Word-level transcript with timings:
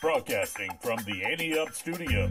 Broadcasting 0.00 0.70
from 0.82 0.98
the 1.04 1.24
Ante 1.24 1.58
Up 1.58 1.72
Studio. 1.72 2.30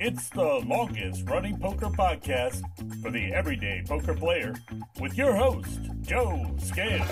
It's 0.00 0.28
the 0.30 0.62
longest 0.66 1.28
running 1.28 1.56
poker 1.58 1.86
podcast 1.86 2.62
for 3.00 3.10
the 3.10 3.32
everyday 3.32 3.82
poker 3.86 4.14
player 4.14 4.54
with 5.00 5.16
your 5.16 5.34
host, 5.34 5.78
Joe 6.02 6.54
Scales. 6.58 7.08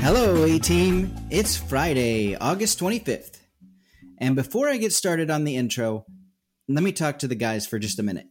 Hello, 0.00 0.44
A 0.44 0.58
Team. 0.58 1.14
It's 1.30 1.56
Friday, 1.56 2.34
August 2.36 2.80
25th. 2.80 3.38
And 4.18 4.34
before 4.34 4.68
I 4.68 4.78
get 4.78 4.92
started 4.92 5.30
on 5.30 5.44
the 5.44 5.56
intro, 5.56 6.06
let 6.68 6.82
me 6.82 6.92
talk 6.92 7.18
to 7.18 7.28
the 7.28 7.34
guys 7.34 7.66
for 7.66 7.78
just 7.78 7.98
a 7.98 8.02
minute. 8.02 8.28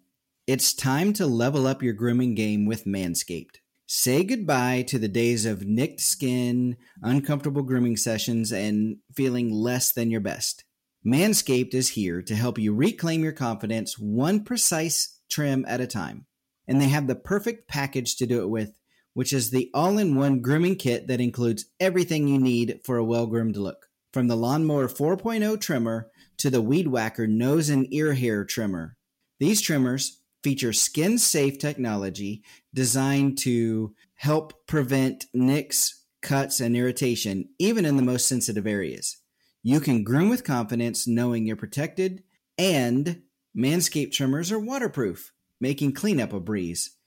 It's 0.47 0.73
time 0.73 1.13
to 1.13 1.27
level 1.27 1.67
up 1.67 1.83
your 1.83 1.93
grooming 1.93 2.33
game 2.33 2.65
with 2.65 2.85
Manscaped. 2.85 3.60
Say 3.93 4.23
goodbye 4.23 4.83
to 4.83 4.97
the 4.97 5.09
days 5.09 5.45
of 5.45 5.67
nicked 5.67 5.99
skin, 5.99 6.77
uncomfortable 7.01 7.61
grooming 7.61 7.97
sessions, 7.97 8.53
and 8.53 8.99
feeling 9.13 9.51
less 9.51 9.91
than 9.91 10.09
your 10.09 10.21
best. 10.21 10.63
Manscaped 11.05 11.73
is 11.73 11.89
here 11.89 12.21
to 12.21 12.33
help 12.33 12.57
you 12.57 12.73
reclaim 12.73 13.21
your 13.21 13.33
confidence 13.33 13.99
one 13.99 14.45
precise 14.45 15.19
trim 15.29 15.65
at 15.67 15.81
a 15.81 15.87
time. 15.87 16.25
And 16.69 16.79
they 16.79 16.87
have 16.87 17.07
the 17.07 17.15
perfect 17.15 17.67
package 17.67 18.15
to 18.15 18.25
do 18.25 18.41
it 18.41 18.49
with 18.49 18.79
which 19.13 19.33
is 19.33 19.51
the 19.51 19.69
all 19.73 19.97
in 19.97 20.15
one 20.15 20.39
grooming 20.39 20.77
kit 20.77 21.07
that 21.07 21.19
includes 21.19 21.65
everything 21.77 22.29
you 22.29 22.39
need 22.39 22.79
for 22.85 22.95
a 22.95 23.03
well 23.03 23.27
groomed 23.27 23.57
look. 23.57 23.87
From 24.13 24.29
the 24.29 24.37
Lawnmower 24.37 24.87
4.0 24.87 25.59
trimmer 25.59 26.09
to 26.37 26.49
the 26.49 26.61
Weed 26.61 26.87
Whacker 26.87 27.27
nose 27.27 27.67
and 27.67 27.93
ear 27.93 28.13
hair 28.13 28.45
trimmer. 28.45 28.95
These 29.37 29.59
trimmers 29.59 30.20
feature 30.43 30.73
skin 30.73 31.17
safe 31.17 31.57
technology 31.59 32.43
designed 32.73 33.37
to 33.39 33.93
help 34.15 34.67
prevent 34.67 35.25
nicks, 35.33 36.03
cuts, 36.21 36.59
and 36.59 36.75
irritation, 36.75 37.49
even 37.59 37.85
in 37.85 37.97
the 37.97 38.03
most 38.03 38.27
sensitive 38.27 38.67
areas. 38.67 39.17
You 39.63 39.79
can 39.79 40.03
groom 40.03 40.29
with 40.29 40.43
confidence 40.43 41.07
knowing 41.07 41.45
you're 41.45 41.55
protected, 41.55 42.23
and 42.57 43.21
Manscaped 43.55 44.11
trimmers 44.11 44.51
are 44.51 44.59
waterproof, 44.59 45.33
making 45.59 45.93
cleanup 45.93 46.33
a 46.33 46.39
breeze. 46.39 46.97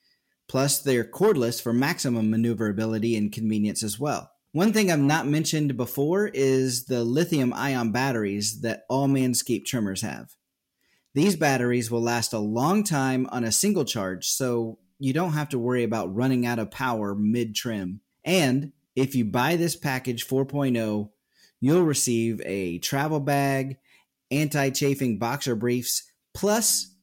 Plus, 0.46 0.80
they're 0.80 1.04
cordless 1.04 1.60
for 1.60 1.72
maximum 1.72 2.30
maneuverability 2.30 3.16
and 3.16 3.32
convenience 3.32 3.82
as 3.82 3.98
well. 3.98 4.30
One 4.52 4.72
thing 4.72 4.92
I've 4.92 5.00
not 5.00 5.26
mentioned 5.26 5.76
before 5.76 6.28
is 6.28 6.84
the 6.84 7.02
lithium 7.02 7.52
ion 7.52 7.90
batteries 7.90 8.60
that 8.60 8.84
all 8.88 9.08
Manscaped 9.08 9.64
trimmers 9.64 10.02
have. 10.02 10.28
These 11.14 11.36
batteries 11.36 11.90
will 11.90 12.02
last 12.02 12.32
a 12.32 12.38
long 12.38 12.82
time 12.82 13.28
on 13.30 13.44
a 13.44 13.52
single 13.52 13.84
charge, 13.84 14.26
so 14.26 14.78
you 14.98 15.12
don't 15.12 15.32
have 15.32 15.48
to 15.50 15.58
worry 15.58 15.84
about 15.84 16.14
running 16.14 16.44
out 16.44 16.58
of 16.58 16.72
power 16.72 17.14
mid 17.14 17.54
trim. 17.54 18.00
And 18.24 18.72
if 18.96 19.14
you 19.14 19.24
buy 19.24 19.54
this 19.54 19.76
package 19.76 20.26
4.0, 20.26 21.10
you'll 21.60 21.82
receive 21.82 22.40
a 22.44 22.78
travel 22.78 23.20
bag, 23.20 23.78
anti 24.32 24.70
chafing 24.70 25.18
boxer 25.18 25.54
briefs, 25.54 26.02
plus 26.32 26.94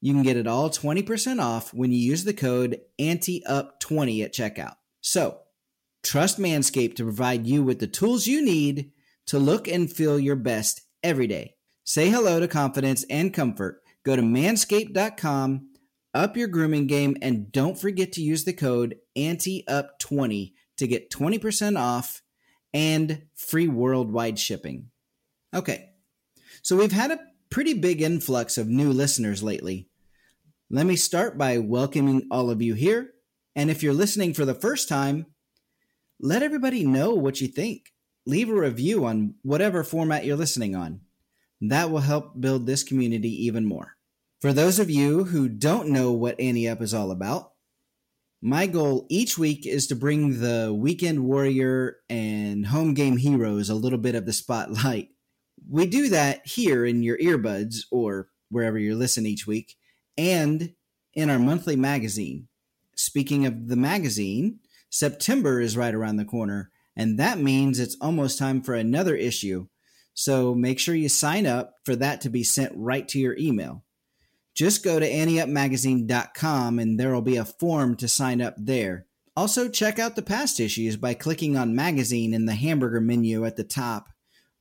you 0.00 0.14
can 0.14 0.22
get 0.22 0.36
it 0.36 0.46
all 0.46 0.70
20% 0.70 1.42
off 1.42 1.74
when 1.74 1.92
you 1.92 1.98
use 1.98 2.24
the 2.24 2.32
code 2.32 2.80
ANTEUP20 2.98 4.24
at 4.24 4.32
checkout. 4.32 4.76
So, 5.02 5.40
trust 6.02 6.38
Manscaped 6.38 6.96
to 6.96 7.04
provide 7.04 7.46
you 7.46 7.62
with 7.62 7.80
the 7.80 7.86
tools 7.86 8.26
you 8.26 8.42
need 8.42 8.92
to 9.26 9.38
look 9.38 9.68
and 9.68 9.92
feel 9.92 10.18
your 10.18 10.36
best 10.36 10.82
every 11.02 11.26
day. 11.26 11.56
Say 11.88 12.10
hello 12.10 12.38
to 12.38 12.46
confidence 12.46 13.06
and 13.08 13.32
comfort. 13.32 13.82
Go 14.04 14.14
to 14.14 14.20
manscaped.com, 14.20 15.70
up 16.12 16.36
your 16.36 16.46
grooming 16.46 16.86
game, 16.86 17.16
and 17.22 17.50
don't 17.50 17.78
forget 17.78 18.12
to 18.12 18.20
use 18.20 18.44
the 18.44 18.52
code 18.52 18.96
ANTEUP20 19.16 20.52
to 20.76 20.86
get 20.86 21.10
20% 21.10 21.80
off 21.80 22.20
and 22.74 23.22
free 23.34 23.68
worldwide 23.68 24.38
shipping. 24.38 24.90
Okay, 25.54 25.88
so 26.60 26.76
we've 26.76 26.92
had 26.92 27.10
a 27.10 27.20
pretty 27.48 27.72
big 27.72 28.02
influx 28.02 28.58
of 28.58 28.68
new 28.68 28.92
listeners 28.92 29.42
lately. 29.42 29.88
Let 30.68 30.84
me 30.84 30.94
start 30.94 31.38
by 31.38 31.56
welcoming 31.56 32.28
all 32.30 32.50
of 32.50 32.60
you 32.60 32.74
here. 32.74 33.14
And 33.56 33.70
if 33.70 33.82
you're 33.82 33.94
listening 33.94 34.34
for 34.34 34.44
the 34.44 34.52
first 34.52 34.90
time, 34.90 35.24
let 36.20 36.42
everybody 36.42 36.84
know 36.84 37.14
what 37.14 37.40
you 37.40 37.48
think. 37.48 37.94
Leave 38.26 38.50
a 38.50 38.54
review 38.54 39.06
on 39.06 39.36
whatever 39.40 39.82
format 39.82 40.26
you're 40.26 40.36
listening 40.36 40.76
on. 40.76 41.00
That 41.60 41.90
will 41.90 42.00
help 42.00 42.40
build 42.40 42.66
this 42.66 42.82
community 42.82 43.30
even 43.46 43.64
more. 43.64 43.96
For 44.40 44.52
those 44.52 44.78
of 44.78 44.90
you 44.90 45.24
who 45.24 45.48
don't 45.48 45.88
know 45.88 46.12
what 46.12 46.38
Ante 46.38 46.68
Up 46.68 46.80
is 46.80 46.94
all 46.94 47.10
about, 47.10 47.52
my 48.40 48.66
goal 48.66 49.06
each 49.08 49.36
week 49.36 49.66
is 49.66 49.88
to 49.88 49.96
bring 49.96 50.40
the 50.40 50.72
weekend 50.72 51.24
warrior 51.24 51.96
and 52.08 52.66
home 52.66 52.94
game 52.94 53.16
heroes 53.16 53.68
a 53.68 53.74
little 53.74 53.98
bit 53.98 54.14
of 54.14 54.26
the 54.26 54.32
spotlight 54.32 55.08
we 55.68 55.86
do 55.86 56.08
that 56.10 56.46
here 56.46 56.84
in 56.84 57.02
your 57.02 57.18
earbuds 57.18 57.84
or 57.90 58.28
wherever 58.50 58.78
you're 58.78 58.94
listening 58.94 59.32
each 59.32 59.46
week 59.46 59.76
and 60.16 60.74
in 61.14 61.30
our 61.30 61.38
monthly 61.38 61.76
magazine. 61.76 62.48
Speaking 62.96 63.46
of 63.46 63.68
the 63.68 63.76
magazine, 63.76 64.60
September 64.90 65.60
is 65.60 65.76
right 65.76 65.94
around 65.94 66.16
the 66.16 66.24
corner, 66.24 66.70
and 66.96 67.18
that 67.18 67.38
means 67.38 67.78
it's 67.78 67.96
almost 68.00 68.38
time 68.38 68.62
for 68.62 68.74
another 68.74 69.14
issue. 69.14 69.68
So 70.18 70.52
make 70.52 70.80
sure 70.80 70.96
you 70.96 71.08
sign 71.08 71.46
up 71.46 71.74
for 71.84 71.94
that 71.94 72.22
to 72.22 72.28
be 72.28 72.42
sent 72.42 72.72
right 72.74 73.06
to 73.06 73.20
your 73.20 73.36
email. 73.38 73.84
Just 74.52 74.82
go 74.82 74.98
to 74.98 75.08
anteupmagazine.com 75.08 76.80
and 76.80 76.98
there 76.98 77.14
will 77.14 77.22
be 77.22 77.36
a 77.36 77.44
form 77.44 77.94
to 77.98 78.08
sign 78.08 78.42
up 78.42 78.56
there. 78.58 79.06
Also, 79.36 79.68
check 79.68 80.00
out 80.00 80.16
the 80.16 80.22
past 80.22 80.58
issues 80.58 80.96
by 80.96 81.14
clicking 81.14 81.56
on 81.56 81.76
magazine 81.76 82.34
in 82.34 82.46
the 82.46 82.56
hamburger 82.56 83.00
menu 83.00 83.44
at 83.44 83.54
the 83.54 83.62
top 83.62 84.08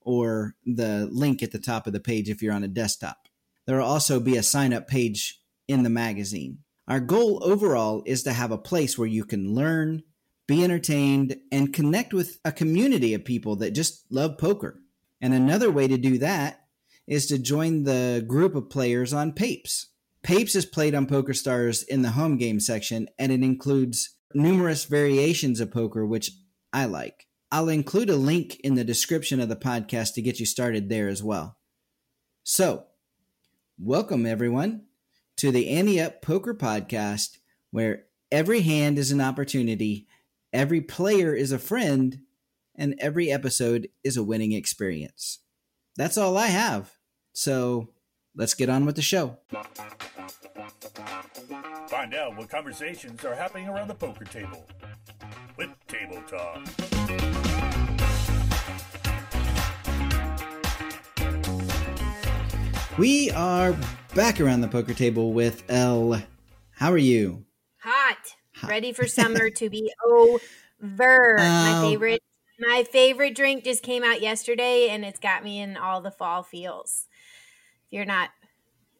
or 0.02 0.54
the 0.64 1.10
link 1.12 1.42
at 1.42 1.52
the 1.52 1.58
top 1.58 1.88
of 1.88 1.94
the 1.94 2.00
page 2.00 2.30
if 2.30 2.44
you're 2.44 2.54
on 2.54 2.64
a 2.64 2.68
desktop. 2.68 3.18
There 3.66 3.80
will 3.80 3.86
also 3.86 4.20
be 4.20 4.38
a 4.38 4.44
sign 4.44 4.74
up 4.74 4.88
page 4.88 5.42
in 5.68 5.82
the 5.82 5.90
magazine. 5.90 6.60
Our 6.88 7.00
goal 7.00 7.44
overall 7.44 8.04
is 8.06 8.22
to 8.24 8.34
have 8.34 8.52
a 8.52 8.60
place 8.60 8.96
where 8.96 9.08
you 9.08 9.26
can 9.26 9.56
learn, 9.56 10.04
be 10.48 10.64
entertained, 10.64 11.38
and 11.52 11.74
connect 11.74 12.14
with 12.14 12.38
a 12.46 12.52
community 12.52 13.16
of 13.16 13.26
people 13.26 13.56
that 13.56 13.72
just 13.72 14.06
love 14.12 14.38
poker. 14.38 14.84
And 15.22 15.34
another 15.34 15.72
way 15.72 15.88
to 15.88 15.98
do 15.98 16.18
that 16.20 16.66
is 17.08 17.26
to 17.28 17.40
join 17.40 17.84
the 17.84 18.24
group 18.28 18.56
of 18.56 18.70
players 18.70 19.14
on 19.14 19.32
Papes. 19.32 19.88
Papes 20.22 20.56
is 20.56 20.66
played 20.66 20.94
on 20.94 21.08
PokerStars 21.08 21.88
in 21.88 22.02
the 22.02 22.12
home 22.12 22.38
game 22.38 22.60
section, 22.60 23.08
and 23.18 23.32
it 23.32 23.44
includes 23.44 24.16
numerous 24.34 24.86
variations 24.86 25.60
of 25.60 25.72
poker, 25.72 26.06
which 26.06 26.32
I 26.74 26.86
like. 26.86 27.28
I'll 27.52 27.70
include 27.70 28.10
a 28.10 28.18
link 28.18 28.60
in 28.60 28.76
the 28.76 28.84
description 28.84 29.40
of 29.40 29.48
the 29.48 29.56
podcast 29.56 30.14
to 30.16 30.22
get 30.22 30.40
you 30.40 30.46
started 30.46 30.90
there 30.90 31.08
as 31.08 31.24
well. 31.24 31.58
So, 32.44 32.86
welcome 33.80 34.26
everyone 34.26 34.84
to 35.38 35.52
the 35.52 35.70
Ante 35.70 36.02
Up 36.02 36.22
Poker 36.22 36.54
Podcast, 36.54 37.38
where 37.72 38.04
every 38.32 38.62
hand 38.62 38.98
is 38.98 39.12
an 39.12 39.22
opportunity, 39.22 40.08
every 40.52 40.82
player 40.82 41.34
is 41.34 41.54
a 41.54 41.60
friend, 41.60 42.20
and 42.78 42.96
every 43.00 43.32
episode 43.32 43.90
is 44.04 44.18
a 44.18 44.24
winning 44.24 44.52
experience. 44.52 45.40
That's 45.96 46.18
all 46.18 46.38
I 46.38 46.48
have. 46.48 46.94
So, 47.34 47.90
let's 48.36 48.54
get 48.54 48.70
on 48.70 48.86
with 48.86 48.96
the 48.96 49.02
show. 49.02 49.38
Find 51.88 52.14
out 52.14 52.38
what 52.38 52.50
conversations 52.50 53.26
are 53.26 53.34
happening 53.34 53.68
around 53.68 53.88
the 53.88 53.96
poker 53.96 54.26
table 54.26 54.68
with 55.58 55.70
Table 55.88 56.22
Talk. 56.28 56.68
We 62.98 63.32
are 63.32 63.76
back 64.16 64.42
around 64.42 64.62
the 64.62 64.68
poker 64.68 64.94
table 64.94 65.34
with 65.34 65.64
Elle. 65.70 66.22
How 66.72 66.92
are 66.92 66.98
you? 66.98 67.46
Hot. 67.82 68.18
Hot. 68.56 68.70
Ready 68.70 68.92
for 68.92 69.08
summer 69.08 69.50
to 69.52 69.70
be 69.70 69.92
over. 70.06 70.40
my 71.38 71.74
oh. 71.78 71.90
favorite 71.90 72.22
my 72.60 72.84
favorite 72.92 73.36
drink 73.36 73.64
just 73.64 73.84
came 73.84 74.04
out 74.04 74.22
yesterday 74.22 74.90
and 74.90 75.06
it's 75.06 75.20
got 75.20 75.44
me 75.44 75.60
in 75.62 75.78
all 75.78 76.02
the 76.02 76.12
fall 76.12 76.44
feels. 76.44 77.06
If 77.88 77.94
you're 77.94 78.06
not 78.06 78.30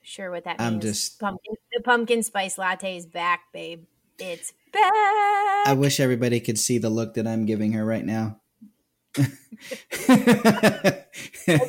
sure 0.02 0.32
what 0.32 0.44
that 0.46 0.60
means, 0.60 0.74
I'm 0.74 0.80
just 0.80 1.20
pumpkin, 1.20 1.56
the 1.74 1.82
pumpkin 1.84 2.24
spice 2.24 2.58
latte 2.58 2.98
is 2.98 3.06
back, 3.06 3.52
babe. 3.52 3.84
It's 4.20 4.54
back. 4.72 4.84
I 5.68 5.76
wish 5.78 6.00
everybody 6.00 6.40
could 6.40 6.58
see 6.58 6.78
the 6.78 6.90
look 6.90 7.16
that 7.16 7.28
I'm 7.28 7.46
giving 7.46 7.74
her 7.74 7.86
right 7.86 8.06
now. 8.06 8.40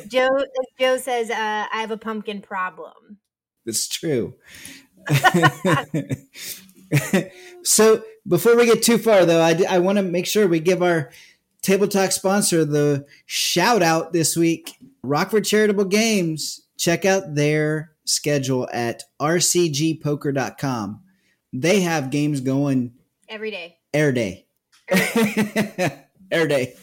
Joe 0.07 0.29
Joe 0.79 0.97
says, 0.97 1.29
uh, 1.31 1.65
"I 1.71 1.81
have 1.81 1.91
a 1.91 1.97
pumpkin 1.97 2.41
problem." 2.41 3.17
It's 3.65 3.87
true. 3.87 4.35
so 7.63 8.03
before 8.27 8.55
we 8.55 8.65
get 8.65 8.83
too 8.83 8.97
far, 8.97 9.25
though, 9.25 9.41
I, 9.41 9.63
I 9.67 9.79
want 9.79 9.97
to 9.97 10.03
make 10.03 10.27
sure 10.27 10.47
we 10.47 10.59
give 10.59 10.83
our 10.83 11.11
Table 11.61 11.87
Talk 11.87 12.11
sponsor 12.11 12.63
the 12.63 13.05
shout 13.25 13.83
out 13.83 14.13
this 14.13 14.37
week. 14.37 14.77
Rockford 15.03 15.45
Charitable 15.45 15.85
Games. 15.85 16.61
Check 16.77 17.03
out 17.05 17.35
their 17.35 17.91
schedule 18.05 18.67
at 18.71 19.03
rcgpoker.com. 19.21 21.01
They 21.51 21.81
have 21.81 22.11
games 22.11 22.41
going 22.41 22.93
every 23.27 23.51
day. 23.51 23.77
Air 23.93 24.11
day. 24.11 24.45
Air 26.31 26.47
day. 26.47 26.75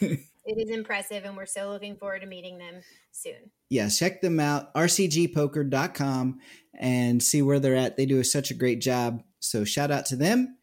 it 0.00 0.20
is 0.46 0.70
impressive, 0.70 1.24
and 1.24 1.36
we're 1.36 1.46
so 1.46 1.70
looking 1.70 1.96
forward 1.96 2.20
to 2.20 2.26
meeting 2.26 2.58
them 2.58 2.82
soon. 3.10 3.50
Yes, 3.70 3.98
check 3.98 4.20
them 4.20 4.38
out, 4.38 4.72
rcgpoker.com, 4.74 6.38
and 6.78 7.22
see 7.22 7.42
where 7.42 7.58
they're 7.58 7.74
at. 7.74 7.96
They 7.96 8.06
do 8.06 8.22
such 8.22 8.50
a 8.50 8.54
great 8.54 8.80
job. 8.80 9.22
So 9.40 9.64
shout 9.64 9.90
out 9.90 10.06
to 10.06 10.16
them. 10.16 10.58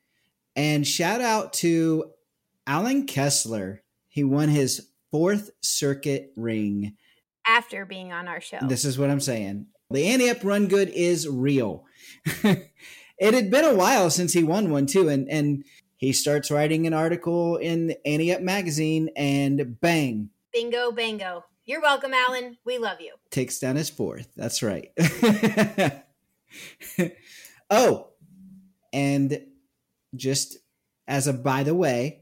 And 0.56 0.86
shout 0.86 1.22
out 1.22 1.54
to 1.54 2.12
Allen 2.72 3.06
Kessler. 3.06 3.84
He 4.08 4.24
won 4.24 4.48
his 4.48 4.88
fourth 5.12 5.50
circuit 5.60 6.32
ring. 6.38 6.96
After 7.46 7.86
being 7.86 8.14
on 8.14 8.30
our 8.30 8.40
show. 8.40 8.60
This 8.62 8.86
is 8.86 8.98
what 8.98 9.10
I'm 9.10 9.20
saying. 9.20 9.66
The 9.90 10.08
Ante 10.08 10.30
Up 10.30 10.42
Run 10.42 10.68
Good 10.68 10.88
is 10.88 11.28
real. 11.28 11.84
it 12.46 13.34
had 13.34 13.52
been 13.52 13.66
a 13.66 13.76
while 13.76 14.10
since 14.10 14.32
he 14.32 14.46
won 14.46 14.72
one 14.72 14.86
too, 14.86 15.10
and 15.10 15.28
and 15.30 15.66
he 15.98 16.14
starts 16.14 16.50
writing 16.50 16.88
an 16.88 16.94
article 16.94 17.58
in 17.58 17.94
Ante 18.06 18.34
Up 18.34 18.40
magazine, 18.40 19.10
and 19.18 19.78
bang, 19.82 20.30
bingo, 20.54 20.94
bingo. 20.94 21.44
You're 21.66 21.82
welcome, 21.82 22.14
Allen. 22.14 22.58
We 22.64 22.78
love 22.78 23.02
you. 23.02 23.16
Takes 23.32 23.60
down 23.60 23.76
his 23.76 23.90
fourth. 23.90 24.30
That's 24.38 24.64
right. 24.64 24.92
oh, 27.70 28.12
and 28.94 29.42
just 30.16 30.58
as 31.06 31.28
a 31.28 31.34
by 31.34 31.64
the 31.64 31.76
way, 31.76 32.22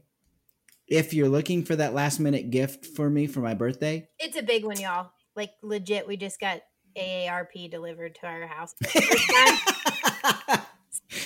if 0.90 1.14
you're 1.14 1.28
looking 1.28 1.64
for 1.64 1.76
that 1.76 1.94
last 1.94 2.18
minute 2.18 2.50
gift 2.50 2.84
for 2.84 3.08
me 3.08 3.26
for 3.26 3.40
my 3.40 3.54
birthday, 3.54 4.08
it's 4.18 4.36
a 4.36 4.42
big 4.42 4.64
one, 4.64 4.78
y'all. 4.78 5.12
Like 5.36 5.52
legit, 5.62 6.06
we 6.06 6.16
just 6.16 6.40
got 6.40 6.60
AARP 6.96 7.70
delivered 7.70 8.16
to 8.16 8.26
our 8.26 8.46
house. 8.46 8.74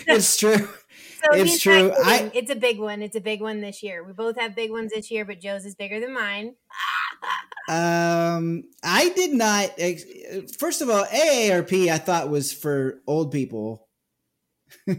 it's 0.07 0.37
true. 0.37 0.69
So 1.25 1.33
it's 1.33 1.59
true. 1.59 1.93
I, 2.05 2.31
it's 2.35 2.51
a 2.51 2.55
big 2.55 2.79
one. 2.79 3.01
It's 3.01 3.17
a 3.17 3.21
big 3.21 3.41
one 3.41 3.63
this 3.63 3.83
year. 3.83 4.05
We 4.05 4.13
both 4.13 4.39
have 4.39 4.55
big 4.55 4.71
ones 4.71 4.93
this 4.93 5.11
year, 5.11 5.25
but 5.25 5.41
Joe's 5.41 5.65
is 5.65 5.75
bigger 5.75 5.99
than 5.99 6.13
mine. 6.13 6.55
um, 7.71 8.65
I 8.83 9.09
did 9.17 9.33
not. 9.33 9.71
First 10.59 10.83
of 10.83 10.91
all, 10.91 11.07
AARP 11.07 11.89
I 11.89 11.97
thought 11.97 12.29
was 12.29 12.53
for 12.53 13.01
old 13.07 13.33
people. 13.33 13.89
We'll 14.87 14.99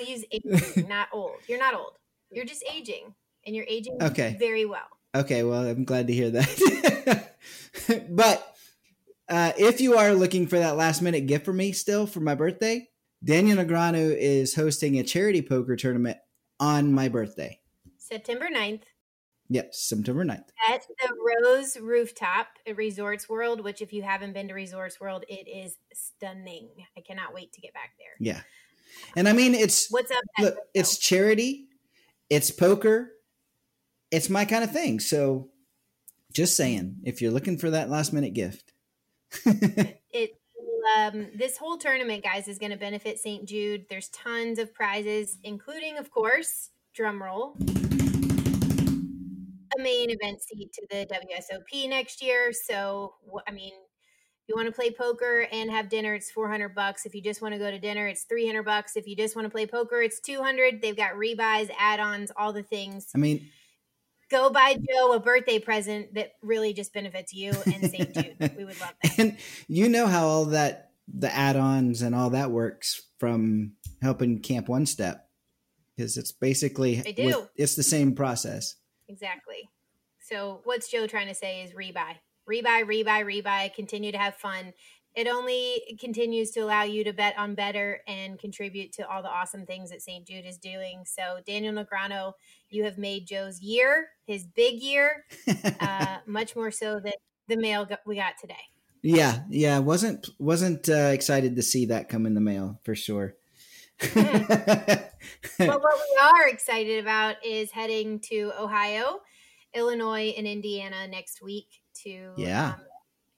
use 0.00 0.24
aging, 0.32 0.88
not 0.88 1.08
old. 1.12 1.36
You're 1.46 1.60
not 1.60 1.74
old. 1.74 1.92
You're 2.30 2.44
just 2.44 2.64
aging, 2.72 3.14
and 3.44 3.54
you're 3.54 3.66
aging 3.68 3.98
okay. 4.02 4.36
very 4.38 4.64
well. 4.64 4.88
Okay, 5.14 5.42
well, 5.42 5.66
I'm 5.66 5.84
glad 5.84 6.08
to 6.08 6.12
hear 6.12 6.30
that. 6.30 7.34
but 8.10 8.56
uh, 9.28 9.52
if 9.56 9.80
you 9.80 9.96
are 9.96 10.12
looking 10.12 10.46
for 10.46 10.58
that 10.58 10.76
last 10.76 11.02
minute 11.02 11.26
gift 11.26 11.44
for 11.44 11.52
me 11.52 11.72
still 11.72 12.06
for 12.06 12.20
my 12.20 12.34
birthday, 12.34 12.88
Daniel 13.24 13.56
Negreanu 13.56 14.16
is 14.16 14.54
hosting 14.54 14.98
a 14.98 15.02
charity 15.02 15.42
poker 15.42 15.76
tournament 15.76 16.18
on 16.60 16.92
my 16.92 17.08
birthday. 17.08 17.60
September 17.98 18.48
9th. 18.54 18.82
Yes, 19.48 19.80
September 19.80 20.24
9th. 20.24 20.48
At 20.68 20.82
the 21.00 21.14
Rose 21.24 21.76
Rooftop 21.76 22.48
at 22.66 22.76
Resorts 22.76 23.28
World, 23.28 23.62
which, 23.62 23.80
if 23.80 23.92
you 23.92 24.02
haven't 24.02 24.32
been 24.32 24.48
to 24.48 24.54
Resorts 24.54 25.00
World, 25.00 25.24
it 25.28 25.48
is 25.48 25.76
stunning. 25.92 26.68
I 26.96 27.00
cannot 27.00 27.32
wait 27.32 27.52
to 27.52 27.60
get 27.60 27.72
back 27.72 27.92
there. 27.98 28.16
Yeah. 28.18 28.40
And 29.16 29.28
I 29.28 29.32
mean, 29.32 29.54
it's 29.54 29.88
what's 29.90 30.10
up? 30.10 30.22
Look, 30.40 30.56
it's 30.74 30.98
charity, 30.98 31.65
it's 32.30 32.50
poker, 32.50 33.12
it's 34.10 34.30
my 34.30 34.44
kind 34.44 34.64
of 34.64 34.72
thing. 34.72 35.00
So 35.00 35.50
just 36.32 36.56
saying, 36.56 36.96
if 37.04 37.20
you're 37.20 37.32
looking 37.32 37.58
for 37.58 37.70
that 37.70 37.90
last 37.90 38.12
minute 38.12 38.34
gift, 38.34 38.72
it 39.44 40.38
um, 40.96 41.28
this 41.34 41.56
whole 41.56 41.76
tournament, 41.78 42.22
guys, 42.22 42.48
is 42.48 42.58
going 42.58 42.72
to 42.72 42.78
benefit 42.78 43.18
St. 43.18 43.46
Jude. 43.46 43.86
There's 43.90 44.08
tons 44.10 44.58
of 44.58 44.72
prizes, 44.72 45.38
including, 45.42 45.98
of 45.98 46.10
course, 46.10 46.70
drum 46.94 47.22
roll, 47.22 47.56
a 49.76 49.82
main 49.82 50.10
event 50.10 50.42
seat 50.42 50.72
to 50.74 50.86
the 50.90 51.06
WSOP 51.06 51.88
next 51.88 52.22
year. 52.22 52.52
So, 52.52 53.14
I 53.46 53.50
mean, 53.50 53.72
you 54.48 54.54
want 54.54 54.66
to 54.66 54.72
play 54.72 54.90
poker 54.90 55.46
and 55.50 55.70
have 55.70 55.88
dinner, 55.88 56.14
it's 56.14 56.30
400 56.30 56.74
bucks. 56.74 57.06
If 57.06 57.14
you 57.14 57.22
just 57.22 57.42
want 57.42 57.54
to 57.54 57.58
go 57.58 57.70
to 57.70 57.78
dinner, 57.78 58.06
it's 58.06 58.24
300 58.24 58.62
bucks. 58.62 58.96
If 58.96 59.06
you 59.06 59.16
just 59.16 59.34
want 59.34 59.46
to 59.46 59.50
play 59.50 59.66
poker, 59.66 60.00
it's 60.00 60.20
200. 60.20 60.80
They've 60.80 60.96
got 60.96 61.14
rebuys, 61.14 61.70
add-ons, 61.78 62.30
all 62.36 62.52
the 62.52 62.62
things. 62.62 63.08
I 63.14 63.18
mean, 63.18 63.48
go 64.30 64.50
buy 64.50 64.74
Joe 64.74 65.12
a 65.14 65.20
birthday 65.20 65.58
present 65.58 66.14
that 66.14 66.32
really 66.42 66.72
just 66.72 66.92
benefits 66.92 67.32
you 67.32 67.52
and 67.66 67.90
St. 67.90 68.14
Jude. 68.14 68.36
we 68.56 68.64
would 68.64 68.80
love 68.80 68.94
that. 69.02 69.18
And 69.18 69.38
you 69.68 69.88
know 69.88 70.06
how 70.06 70.26
all 70.26 70.44
that 70.46 70.90
the 71.12 71.32
add-ons 71.34 72.02
and 72.02 72.14
all 72.14 72.30
that 72.30 72.50
works 72.50 73.02
from 73.18 73.72
helping 74.02 74.40
Camp 74.40 74.68
One 74.68 74.86
Step 74.86 75.28
because 75.96 76.16
it's 76.16 76.32
basically. 76.32 77.02
With, 77.16 77.48
it's 77.56 77.76
the 77.76 77.82
same 77.82 78.14
process. 78.14 78.74
Exactly. 79.08 79.68
So 80.20 80.60
what's 80.64 80.90
Joe 80.90 81.06
trying 81.06 81.28
to 81.28 81.34
say 81.34 81.62
is 81.62 81.72
rebuy, 81.72 82.16
rebuy, 82.48 82.84
rebuy, 82.84 83.42
rebuy. 83.42 83.74
Continue 83.74 84.12
to 84.12 84.18
have 84.18 84.36
fun. 84.36 84.72
It 85.14 85.28
only 85.28 85.96
continues 85.98 86.50
to 86.50 86.60
allow 86.60 86.82
you 86.82 87.02
to 87.04 87.12
bet 87.14 87.38
on 87.38 87.54
better 87.54 88.00
and 88.06 88.38
contribute 88.38 88.92
to 88.94 89.08
all 89.08 89.22
the 89.22 89.30
awesome 89.30 89.64
things 89.64 89.90
that 89.90 90.02
St. 90.02 90.26
Jude 90.26 90.44
is 90.44 90.58
doing. 90.58 91.04
So 91.06 91.38
Daniel 91.46 91.72
Negreanu 91.72 92.32
you 92.68 92.84
have 92.84 92.98
made 92.98 93.26
Joe's 93.26 93.60
year, 93.60 94.08
his 94.26 94.44
big 94.44 94.80
year, 94.80 95.24
uh, 95.80 96.18
much 96.26 96.56
more 96.56 96.70
so 96.70 97.00
than 97.00 97.12
the 97.48 97.56
mail 97.56 97.88
we 98.04 98.16
got 98.16 98.34
today. 98.40 98.54
Yeah, 99.02 99.40
yeah, 99.48 99.78
wasn't 99.78 100.28
wasn't 100.38 100.88
uh, 100.88 101.10
excited 101.12 101.56
to 101.56 101.62
see 101.62 101.86
that 101.86 102.08
come 102.08 102.26
in 102.26 102.34
the 102.34 102.40
mail 102.40 102.80
for 102.84 102.94
sure. 102.94 103.36
but 104.14 105.12
what 105.56 105.80
we 105.80 106.18
are 106.22 106.48
excited 106.48 107.00
about 107.00 107.36
is 107.44 107.70
heading 107.70 108.20
to 108.20 108.52
Ohio, 108.58 109.20
Illinois, 109.74 110.34
and 110.36 110.46
Indiana 110.46 111.06
next 111.06 111.40
week 111.40 111.68
to 112.06 112.32
yeah. 112.36 112.74
Um, 112.74 112.80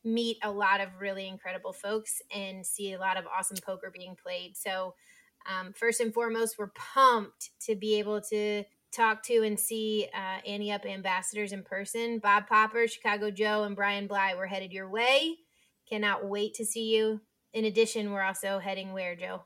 meet 0.04 0.38
a 0.42 0.50
lot 0.50 0.80
of 0.80 0.88
really 1.00 1.26
incredible 1.26 1.72
folks 1.72 2.22
and 2.34 2.64
see 2.64 2.92
a 2.92 2.98
lot 2.98 3.16
of 3.16 3.24
awesome 3.26 3.58
poker 3.58 3.90
being 3.94 4.16
played. 4.22 4.56
So, 4.56 4.94
um, 5.48 5.72
first 5.72 6.00
and 6.00 6.12
foremost, 6.12 6.56
we're 6.58 6.72
pumped 6.74 7.50
to 7.66 7.74
be 7.74 7.98
able 7.98 8.20
to 8.22 8.64
talk 8.92 9.22
to 9.24 9.42
and 9.44 9.58
see 9.58 10.08
uh, 10.14 10.40
Ante 10.46 10.72
Up 10.72 10.86
ambassadors 10.86 11.52
in 11.52 11.62
person. 11.62 12.18
Bob 12.18 12.46
Popper, 12.46 12.86
Chicago 12.86 13.30
Joe, 13.30 13.64
and 13.64 13.76
Brian 13.76 14.06
Bly, 14.06 14.34
we're 14.36 14.46
headed 14.46 14.72
your 14.72 14.88
way. 14.88 15.36
Cannot 15.88 16.26
wait 16.26 16.54
to 16.54 16.64
see 16.64 16.94
you. 16.94 17.20
In 17.52 17.64
addition, 17.64 18.12
we're 18.12 18.22
also 18.22 18.58
heading 18.58 18.92
where, 18.92 19.16
Joe? 19.16 19.42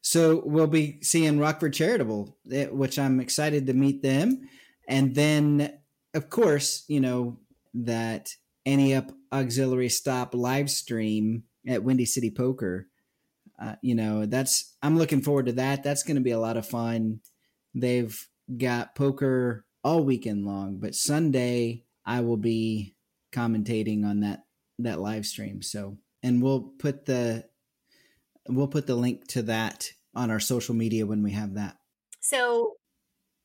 So 0.00 0.42
we'll 0.44 0.68
be 0.68 1.00
seeing 1.02 1.38
Rockford 1.38 1.74
Charitable, 1.74 2.36
eh, 2.52 2.66
which 2.66 2.98
I'm 2.98 3.18
excited 3.18 3.66
to 3.66 3.72
meet 3.72 4.02
them. 4.02 4.48
And 4.88 5.14
then, 5.14 5.78
of 6.14 6.30
course, 6.30 6.84
you 6.86 7.00
know, 7.00 7.40
that 7.84 8.30
Ante 8.64 8.94
Up 8.94 9.12
Auxiliary 9.32 9.88
Stop 9.88 10.34
live 10.34 10.70
stream 10.70 11.44
at 11.66 11.84
Windy 11.84 12.04
City 12.04 12.30
Poker. 12.30 12.88
Uh, 13.60 13.76
you 13.82 13.94
know, 13.94 14.26
that's, 14.26 14.76
I'm 14.82 14.98
looking 14.98 15.22
forward 15.22 15.46
to 15.46 15.52
that. 15.52 15.82
That's 15.82 16.02
going 16.02 16.16
to 16.16 16.22
be 16.22 16.32
a 16.32 16.38
lot 16.38 16.56
of 16.56 16.66
fun. 16.66 17.20
They've 17.74 18.18
got 18.54 18.94
poker 18.94 19.64
all 19.82 20.04
weekend 20.04 20.44
long, 20.44 20.78
but 20.78 20.94
Sunday 20.94 21.84
I 22.04 22.20
will 22.20 22.36
be 22.36 22.96
commentating 23.32 24.04
on 24.04 24.20
that 24.20 24.40
that 24.78 25.00
live 25.00 25.24
stream. 25.24 25.62
So, 25.62 25.96
and 26.22 26.42
we'll 26.42 26.72
put 26.78 27.06
the 27.06 27.44
we'll 28.48 28.68
put 28.68 28.86
the 28.86 28.94
link 28.94 29.26
to 29.28 29.42
that 29.42 29.88
on 30.14 30.30
our 30.30 30.40
social 30.40 30.74
media 30.74 31.06
when 31.06 31.22
we 31.22 31.32
have 31.32 31.54
that. 31.54 31.76
So, 32.20 32.74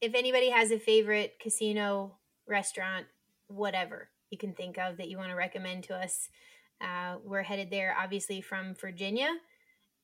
if 0.02 0.14
anybody 0.14 0.50
has 0.50 0.72
a 0.72 0.80
favorite 0.80 1.36
casino, 1.42 2.18
restaurant, 2.48 3.06
whatever 3.48 4.10
you 4.32 4.38
can 4.38 4.54
think 4.54 4.78
of 4.78 4.98
that 4.98 5.10
you 5.10 5.18
want 5.18 5.30
to 5.30 5.36
recommend 5.36 5.84
to 5.86 5.96
us, 5.96 6.30
uh, 6.82 7.18
we're 7.24 7.44
headed 7.44 7.70
there 7.70 7.96
obviously 8.00 8.42
from 8.42 8.74
Virginia 8.76 9.30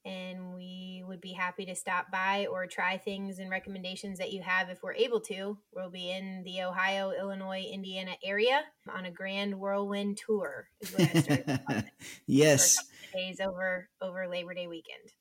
and 0.07 0.53
we 0.53 1.03
would 1.05 1.19
be 1.19 1.33
happy 1.33 1.65
to 1.65 1.75
stop 1.75 2.09
by 2.11 2.47
or 2.49 2.65
try 2.65 2.97
things 2.97 3.39
and 3.39 3.49
recommendations 3.49 4.17
that 4.19 4.31
you 4.31 4.41
have 4.41 4.69
if 4.69 4.81
we're 4.81 4.93
able 4.93 5.19
to. 5.19 5.57
We'll 5.75 5.89
be 5.89 6.11
in 6.11 6.43
the 6.45 6.61
Ohio, 6.61 7.11
Illinois, 7.11 7.65
Indiana 7.69 8.11
area 8.23 8.61
on 8.89 9.05
a 9.05 9.11
grand 9.11 9.53
whirlwind 9.53 10.17
tour. 10.25 10.69
Is 10.79 10.91
what 10.91 11.85
yes, 12.27 12.77
days 13.13 13.41
over 13.41 13.89
over 14.01 14.27
Labor 14.29 14.53
Day 14.53 14.67
weekend. 14.67 15.11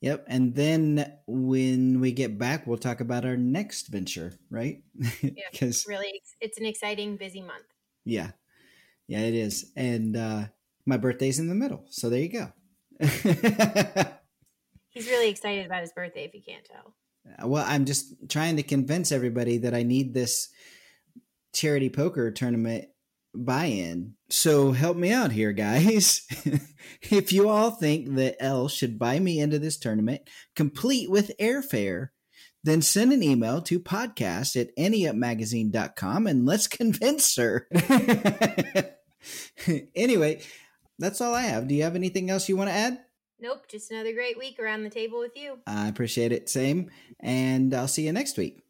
Yep. 0.00 0.24
And 0.28 0.54
then 0.54 1.12
when 1.26 2.00
we 2.00 2.12
get 2.12 2.38
back, 2.38 2.66
we'll 2.66 2.78
talk 2.78 3.00
about 3.00 3.26
our 3.26 3.36
next 3.36 3.88
venture, 3.88 4.32
right? 4.48 4.82
Because 5.20 5.84
yeah, 5.88 5.94
really, 5.94 6.22
it's 6.40 6.56
an 6.56 6.64
exciting, 6.64 7.18
busy 7.18 7.42
month. 7.42 7.66
Yeah. 8.06 8.30
Yeah, 9.10 9.22
it 9.22 9.34
is. 9.34 9.72
And 9.74 10.16
uh, 10.16 10.44
my 10.86 10.96
birthday's 10.96 11.40
in 11.40 11.48
the 11.48 11.54
middle. 11.56 11.84
So 11.90 12.08
there 12.08 12.20
you 12.20 12.28
go. 12.28 12.52
He's 14.90 15.08
really 15.08 15.28
excited 15.28 15.66
about 15.66 15.80
his 15.80 15.92
birthday, 15.92 16.24
if 16.26 16.32
you 16.32 16.42
can't 16.46 16.64
tell. 16.64 16.94
Well, 17.44 17.64
I'm 17.66 17.86
just 17.86 18.28
trying 18.28 18.54
to 18.58 18.62
convince 18.62 19.10
everybody 19.10 19.58
that 19.58 19.74
I 19.74 19.82
need 19.82 20.14
this 20.14 20.48
charity 21.52 21.90
poker 21.90 22.30
tournament 22.30 22.84
buy 23.34 23.64
in. 23.64 24.14
So 24.28 24.70
help 24.70 24.96
me 24.96 25.10
out 25.10 25.32
here, 25.32 25.50
guys. 25.50 26.24
if 27.02 27.32
you 27.32 27.48
all 27.48 27.72
think 27.72 28.14
that 28.14 28.36
Elle 28.38 28.68
should 28.68 28.96
buy 28.96 29.18
me 29.18 29.40
into 29.40 29.58
this 29.58 29.76
tournament, 29.76 30.22
complete 30.54 31.10
with 31.10 31.32
airfare, 31.40 32.10
then 32.62 32.80
send 32.80 33.12
an 33.12 33.24
email 33.24 33.60
to 33.62 33.80
podcast 33.80 34.54
at 34.54 34.76
anteupmagazine.com 34.76 36.28
and 36.28 36.46
let's 36.46 36.68
convince 36.68 37.34
her. 37.34 37.66
anyway, 39.94 40.42
that's 40.98 41.20
all 41.20 41.34
I 41.34 41.42
have. 41.42 41.68
Do 41.68 41.74
you 41.74 41.82
have 41.82 41.96
anything 41.96 42.30
else 42.30 42.48
you 42.48 42.56
want 42.56 42.70
to 42.70 42.74
add? 42.74 43.00
Nope, 43.40 43.68
just 43.68 43.90
another 43.90 44.12
great 44.12 44.38
week 44.38 44.58
around 44.58 44.82
the 44.82 44.90
table 44.90 45.18
with 45.18 45.34
you. 45.34 45.60
I 45.66 45.88
appreciate 45.88 46.30
it. 46.30 46.50
Same. 46.50 46.90
And 47.18 47.72
I'll 47.72 47.88
see 47.88 48.04
you 48.04 48.12
next 48.12 48.36
week. 48.36 48.62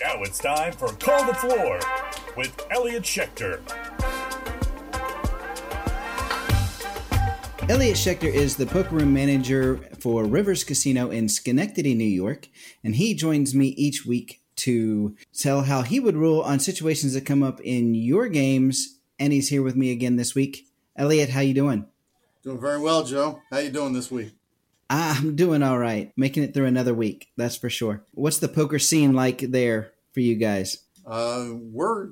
Now 0.00 0.22
it's 0.22 0.38
time 0.38 0.72
for 0.72 0.88
Call 0.88 1.26
the 1.26 1.34
Floor 1.34 1.78
with 2.36 2.66
Elliott 2.70 3.04
Schechter. 3.04 3.60
Elliott 7.68 7.96
Schechter 7.96 8.24
is 8.24 8.56
the 8.56 8.66
poker 8.66 8.96
room 8.96 9.14
manager 9.14 9.78
for 10.00 10.24
Rivers 10.24 10.64
Casino 10.64 11.10
in 11.10 11.28
Schenectady, 11.28 11.94
New 11.94 12.04
York, 12.04 12.48
and 12.82 12.96
he 12.96 13.14
joins 13.14 13.54
me 13.54 13.68
each 13.68 14.04
week 14.04 14.41
to 14.64 15.16
tell 15.36 15.62
how 15.62 15.82
he 15.82 16.00
would 16.00 16.16
rule 16.16 16.40
on 16.42 16.60
situations 16.60 17.14
that 17.14 17.26
come 17.26 17.42
up 17.42 17.60
in 17.60 17.94
your 17.94 18.28
games. 18.28 18.98
And 19.18 19.32
he's 19.32 19.48
here 19.48 19.62
with 19.62 19.76
me 19.76 19.90
again 19.92 20.16
this 20.16 20.34
week. 20.34 20.66
Elliott, 20.96 21.30
how 21.30 21.40
you 21.40 21.54
doing? 21.54 21.86
Doing 22.42 22.60
very 22.60 22.80
well, 22.80 23.04
Joe. 23.04 23.40
How 23.50 23.58
you 23.58 23.70
doing 23.70 23.92
this 23.92 24.10
week? 24.10 24.32
I'm 24.90 25.36
doing 25.36 25.62
all 25.62 25.78
right, 25.78 26.12
making 26.16 26.42
it 26.42 26.52
through 26.52 26.66
another 26.66 26.92
week. 26.92 27.30
That's 27.36 27.56
for 27.56 27.70
sure. 27.70 28.04
What's 28.12 28.38
the 28.38 28.48
poker 28.48 28.78
scene 28.78 29.14
like 29.14 29.38
there 29.38 29.92
for 30.12 30.20
you 30.20 30.34
guys? 30.34 30.84
Uh, 31.06 31.50
we're 31.52 32.10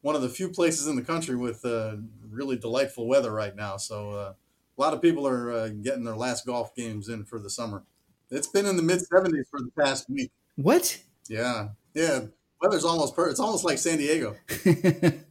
one 0.00 0.16
of 0.16 0.22
the 0.22 0.28
few 0.28 0.48
places 0.48 0.86
in 0.86 0.96
the 0.96 1.02
country 1.02 1.36
with 1.36 1.64
uh, 1.64 1.96
really 2.30 2.56
delightful 2.56 3.06
weather 3.06 3.32
right 3.32 3.54
now. 3.54 3.76
So 3.76 4.12
uh, 4.12 4.32
a 4.32 4.80
lot 4.80 4.94
of 4.94 5.02
people 5.02 5.26
are 5.26 5.52
uh, 5.52 5.68
getting 5.68 6.04
their 6.04 6.16
last 6.16 6.44
golf 6.44 6.74
games 6.74 7.08
in 7.08 7.24
for 7.24 7.38
the 7.38 7.50
summer. 7.50 7.84
It's 8.30 8.48
been 8.48 8.66
in 8.66 8.76
the 8.76 8.82
mid 8.82 9.00
70s 9.00 9.44
for 9.50 9.60
the 9.60 9.70
past 9.78 10.08
week. 10.10 10.30
What? 10.56 10.98
Yeah, 11.28 11.68
yeah. 11.94 12.20
Weather's 12.60 12.84
almost 12.84 13.14
per- 13.14 13.28
It's 13.28 13.40
almost 13.40 13.64
like 13.64 13.78
San 13.78 13.98
Diego, 13.98 14.34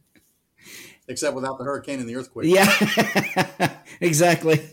except 1.08 1.34
without 1.34 1.58
the 1.58 1.64
hurricane 1.64 2.00
and 2.00 2.08
the 2.08 2.16
earthquake. 2.16 2.46
Yeah, 2.46 3.74
exactly. 4.00 4.66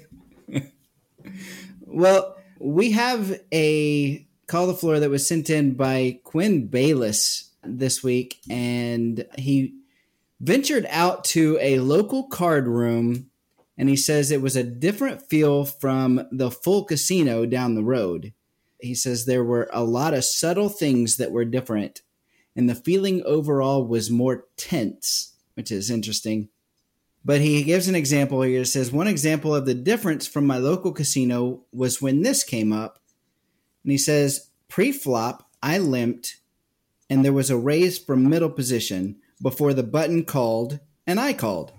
Well, 1.82 2.38
we 2.60 2.91
have 2.91 3.39
a 3.53 4.25
call 4.48 4.67
the 4.67 4.74
floor 4.74 5.00
that 5.00 5.10
was 5.10 5.27
sent 5.27 5.50
in 5.50 5.74
by 5.74 6.20
Quinn 6.24 6.67
Bayless 6.67 7.51
this 7.63 8.03
week, 8.03 8.39
and 8.50 9.25
he 9.38 9.75
ventured 10.39 10.86
out 10.89 11.24
to 11.25 11.58
a 11.60 11.79
local 11.79 12.27
card 12.27 12.67
room 12.67 13.29
and 13.77 13.89
he 13.89 13.96
says 13.96 14.32
it 14.32 14.41
was 14.41 14.55
a 14.55 14.63
different 14.63 15.22
feel 15.22 15.65
from 15.65 16.27
the 16.32 16.50
full 16.51 16.86
casino 16.86 17.46
down 17.46 17.75
the 17.75 17.84
road. 17.84 18.34
He 18.79 18.96
says 18.96 19.25
there 19.25 19.44
were 19.44 19.70
a 19.72 19.84
lot 19.84 20.13
of 20.13 20.25
subtle 20.25 20.70
things 20.70 21.17
that 21.17 21.32
were 21.32 21.46
different, 21.46 22.01
and 22.55 22.70
the 22.70 22.75
feeling 22.75 23.24
overall 23.24 23.86
was 23.86 24.10
more 24.12 24.46
tense, 24.58 25.34
which 25.55 25.72
is 25.72 25.89
interesting. 25.89 26.50
But 27.24 27.41
he 27.41 27.63
gives 27.63 27.88
an 27.88 27.96
example 27.96 28.44
here. 28.44 28.62
It 28.62 28.67
says, 28.67 28.91
One 28.91 29.08
example 29.08 29.55
of 29.55 29.65
the 29.65 29.74
difference 29.74 30.27
from 30.27 30.46
my 30.46 30.58
local 30.58 30.91
casino 30.91 31.63
was 31.74 32.01
when 32.01 32.22
this 32.22 32.44
came 32.44 32.72
up. 32.72 33.00
And 33.84 33.91
he 33.91 33.98
says, 33.98 34.51
Pre 34.67 34.91
flop, 34.91 35.50
I 35.63 35.79
limped, 35.79 36.38
and 37.10 37.25
there 37.25 37.34
was 37.34 37.50
a 37.50 37.58
raise 37.58 37.98
from 37.98 38.29
middle 38.29 38.50
position 38.50 39.17
before 39.41 39.74
the 39.74 39.84
button 39.84 40.24
called, 40.24 40.79
and 41.08 41.20
I 41.20 41.34
called. 41.34 41.74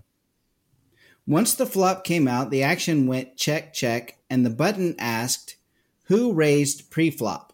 Once 1.27 1.55
the 1.55 1.67
flop 1.67 2.05
came 2.05 2.29
out, 2.29 2.51
the 2.51 2.63
action 2.63 3.07
went 3.07 3.37
check, 3.37 3.73
check, 3.73 4.19
and 4.31 4.45
the 4.45 4.51
button 4.51 4.95
asked, 4.99 5.56
Who 6.07 6.33
raised 6.33 6.91
pre 6.91 7.11
flop? 7.11 7.53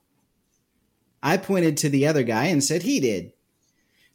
I 1.22 1.36
pointed 1.36 1.76
to 1.78 1.88
the 1.88 2.06
other 2.06 2.22
guy 2.22 2.46
and 2.46 2.62
said 2.62 2.82
he 2.82 3.00
did. 3.00 3.32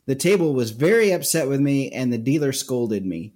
The 0.06 0.16
table 0.16 0.54
was 0.54 0.72
very 0.72 1.12
upset 1.12 1.48
with 1.48 1.60
me, 1.60 1.92
and 1.92 2.12
the 2.12 2.18
dealer 2.18 2.54
scolded 2.54 3.06
me. 3.06 3.34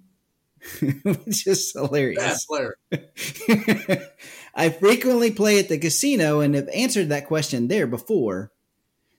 which 1.02 1.46
is 1.46 1.72
hilarious. 1.72 2.46
Player. 2.46 2.76
I 4.54 4.70
frequently 4.70 5.30
play 5.30 5.58
at 5.58 5.68
the 5.68 5.78
casino 5.78 6.40
and 6.40 6.54
have 6.54 6.68
answered 6.68 7.08
that 7.08 7.26
question 7.26 7.68
there 7.68 7.86
before. 7.86 8.52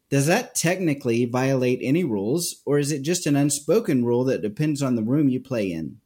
Does 0.09 0.27
that 0.27 0.55
technically 0.55 1.25
violate 1.25 1.79
any 1.81 2.03
rules, 2.03 2.61
or 2.65 2.77
is 2.77 2.91
it 2.91 3.01
just 3.01 3.25
an 3.25 3.35
unspoken 3.35 4.05
rule 4.05 4.23
that 4.25 4.41
depends 4.41 4.81
on 4.81 4.95
the 4.95 5.01
room 5.01 5.27
you 5.27 5.39
play 5.39 5.71
in? 5.71 5.99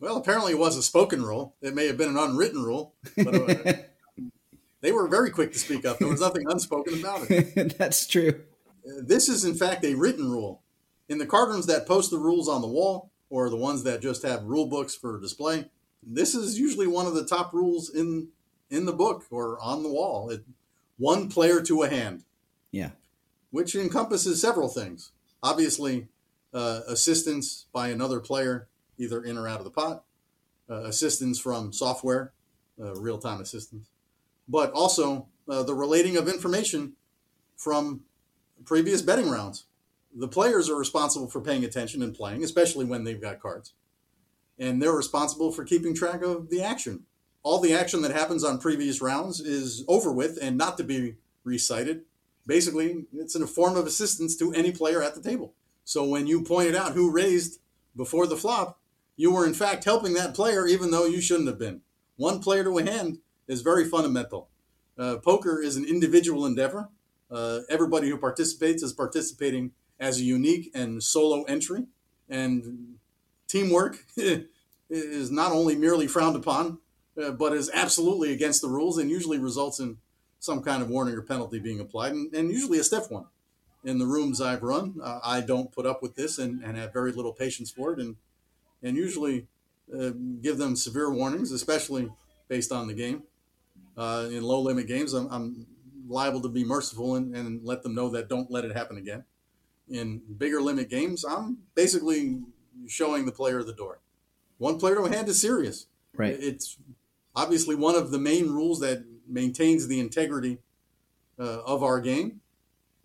Well, 0.00 0.16
apparently 0.16 0.52
it 0.52 0.58
was 0.58 0.78
a 0.78 0.82
spoken 0.82 1.22
rule. 1.22 1.54
It 1.60 1.74
may 1.74 1.86
have 1.86 1.98
been 1.98 2.08
an 2.08 2.16
unwritten 2.16 2.64
rule, 2.64 2.94
but 3.16 3.34
uh, 3.34 3.72
they 4.80 4.92
were 4.92 5.08
very 5.08 5.30
quick 5.30 5.52
to 5.52 5.58
speak 5.58 5.84
up. 5.84 5.98
There 5.98 6.08
was 6.08 6.20
nothing 6.20 6.44
unspoken 6.48 7.00
about 7.00 7.30
it. 7.30 7.74
That's 7.78 8.06
true. 8.06 8.40
This 8.84 9.28
is, 9.28 9.44
in 9.44 9.54
fact, 9.54 9.84
a 9.84 9.94
written 9.94 10.30
rule. 10.30 10.62
In 11.08 11.18
the 11.18 11.26
card 11.26 11.50
rooms 11.50 11.66
that 11.66 11.86
post 11.86 12.10
the 12.10 12.18
rules 12.18 12.48
on 12.48 12.62
the 12.62 12.68
wall, 12.68 13.10
or 13.30 13.48
the 13.48 13.56
ones 13.56 13.84
that 13.84 14.02
just 14.02 14.22
have 14.24 14.42
rule 14.44 14.66
books 14.66 14.94
for 14.94 15.18
display. 15.20 15.70
This 16.02 16.34
is 16.34 16.58
usually 16.58 16.88
one 16.88 17.06
of 17.06 17.14
the 17.14 17.24
top 17.24 17.54
rules 17.54 17.88
in 17.88 18.28
in 18.68 18.84
the 18.84 18.92
book 18.92 19.24
or 19.30 19.58
on 19.60 19.82
the 19.82 19.88
wall. 19.88 20.30
It, 20.30 20.44
one 20.98 21.28
player 21.28 21.62
to 21.62 21.82
a 21.82 21.88
hand. 21.88 22.24
Yeah. 22.70 22.90
Which 23.50 23.74
encompasses 23.74 24.40
several 24.40 24.68
things. 24.68 25.12
Obviously, 25.42 26.08
uh, 26.52 26.80
assistance 26.86 27.66
by 27.72 27.88
another 27.88 28.20
player, 28.20 28.68
either 28.98 29.22
in 29.22 29.38
or 29.38 29.48
out 29.48 29.58
of 29.58 29.64
the 29.64 29.70
pot, 29.70 30.04
uh, 30.68 30.82
assistance 30.82 31.40
from 31.40 31.72
software, 31.72 32.32
uh, 32.80 32.94
real 32.96 33.18
time 33.18 33.40
assistance, 33.40 33.88
but 34.50 34.72
also 34.72 35.28
uh, 35.48 35.62
the 35.62 35.74
relating 35.74 36.16
of 36.16 36.28
information 36.28 36.94
from 37.56 38.00
previous 38.64 39.00
betting 39.00 39.30
rounds 39.30 39.64
the 40.14 40.28
players 40.28 40.68
are 40.68 40.76
responsible 40.76 41.28
for 41.28 41.40
paying 41.40 41.64
attention 41.64 42.02
and 42.02 42.14
playing, 42.14 42.42
especially 42.42 42.84
when 42.84 43.04
they've 43.04 43.20
got 43.20 43.40
cards. 43.40 43.74
And 44.58 44.82
they're 44.82 44.92
responsible 44.92 45.52
for 45.52 45.64
keeping 45.64 45.94
track 45.94 46.22
of 46.22 46.50
the 46.50 46.62
action. 46.62 47.04
All 47.42 47.60
the 47.60 47.72
action 47.72 48.02
that 48.02 48.10
happens 48.10 48.44
on 48.44 48.58
previous 48.58 49.00
rounds 49.00 49.40
is 49.40 49.84
over 49.88 50.12
with 50.12 50.38
and 50.42 50.58
not 50.58 50.76
to 50.78 50.84
be 50.84 51.16
recited. 51.44 52.02
Basically, 52.46 53.06
it's 53.14 53.34
in 53.34 53.42
a 53.42 53.46
form 53.46 53.76
of 53.76 53.86
assistance 53.86 54.36
to 54.36 54.52
any 54.52 54.72
player 54.72 55.02
at 55.02 55.14
the 55.14 55.22
table. 55.22 55.54
So 55.84 56.04
when 56.04 56.26
you 56.26 56.42
pointed 56.42 56.74
out 56.74 56.92
who 56.92 57.10
raised 57.10 57.60
before 57.96 58.26
the 58.26 58.36
flop, 58.36 58.78
you 59.16 59.32
were 59.32 59.46
in 59.46 59.54
fact 59.54 59.84
helping 59.84 60.14
that 60.14 60.34
player 60.34 60.66
even 60.66 60.90
though 60.90 61.06
you 61.06 61.20
shouldn't 61.20 61.48
have 61.48 61.58
been. 61.58 61.80
One 62.16 62.40
player 62.40 62.64
to 62.64 62.78
a 62.78 62.84
hand 62.84 63.18
is 63.50 63.62
very 63.62 63.84
fundamental. 63.84 64.48
Uh, 64.96 65.16
poker 65.16 65.60
is 65.60 65.76
an 65.76 65.84
individual 65.84 66.46
endeavor. 66.46 66.88
Uh, 67.30 67.60
everybody 67.68 68.08
who 68.08 68.16
participates 68.16 68.82
is 68.82 68.92
participating 68.92 69.72
as 69.98 70.18
a 70.18 70.22
unique 70.22 70.70
and 70.72 71.02
solo 71.02 71.42
entry. 71.44 71.86
And 72.28 72.94
teamwork 73.48 74.04
is 74.88 75.30
not 75.30 75.50
only 75.50 75.74
merely 75.74 76.06
frowned 76.06 76.36
upon, 76.36 76.78
uh, 77.20 77.32
but 77.32 77.52
is 77.52 77.70
absolutely 77.74 78.32
against 78.32 78.62
the 78.62 78.68
rules 78.68 78.98
and 78.98 79.10
usually 79.10 79.38
results 79.38 79.80
in 79.80 79.98
some 80.38 80.62
kind 80.62 80.80
of 80.80 80.88
warning 80.88 81.14
or 81.14 81.22
penalty 81.22 81.58
being 81.58 81.80
applied, 81.80 82.12
and, 82.12 82.32
and 82.32 82.50
usually 82.50 82.78
a 82.78 82.84
stiff 82.84 83.10
one. 83.10 83.26
In 83.82 83.98
the 83.98 84.06
rooms 84.06 84.40
I've 84.40 84.62
run, 84.62 84.96
uh, 85.02 85.20
I 85.24 85.40
don't 85.40 85.72
put 85.72 85.86
up 85.86 86.02
with 86.02 86.14
this 86.14 86.38
and, 86.38 86.62
and 86.62 86.76
have 86.76 86.92
very 86.92 87.12
little 87.12 87.32
patience 87.32 87.70
for 87.70 87.92
it, 87.92 87.98
and 87.98 88.16
and 88.82 88.96
usually 88.96 89.48
uh, 89.94 90.10
give 90.40 90.56
them 90.58 90.76
severe 90.76 91.10
warnings, 91.10 91.50
especially 91.50 92.10
based 92.48 92.72
on 92.72 92.86
the 92.86 92.94
game. 92.94 93.22
Uh, 94.00 94.28
in 94.30 94.42
low 94.42 94.60
limit 94.60 94.86
games, 94.86 95.12
I'm, 95.12 95.28
I'm 95.30 95.66
liable 96.08 96.40
to 96.42 96.48
be 96.48 96.64
merciful 96.64 97.16
and, 97.16 97.36
and 97.36 97.64
let 97.64 97.82
them 97.82 97.94
know 97.94 98.08
that 98.10 98.28
don't 98.28 98.50
let 98.50 98.64
it 98.64 98.74
happen 98.74 98.96
again 98.96 99.24
in 99.90 100.22
bigger 100.38 100.62
limit 100.62 100.88
games, 100.88 101.24
I'm 101.24 101.58
basically 101.74 102.40
showing 102.86 103.26
the 103.26 103.32
player 103.32 103.62
the 103.62 103.74
door. 103.74 104.00
One 104.58 104.78
player 104.78 104.94
to 104.96 105.02
a 105.02 105.10
hand 105.10 105.28
is 105.28 105.40
serious. 105.40 105.86
Right. 106.14 106.36
It's 106.38 106.78
obviously 107.34 107.74
one 107.74 107.96
of 107.96 108.10
the 108.10 108.18
main 108.18 108.50
rules 108.50 108.80
that 108.80 109.04
maintains 109.26 109.88
the 109.88 110.00
integrity 110.00 110.58
uh, 111.38 111.62
of 111.62 111.82
our 111.82 112.00
game, 112.00 112.40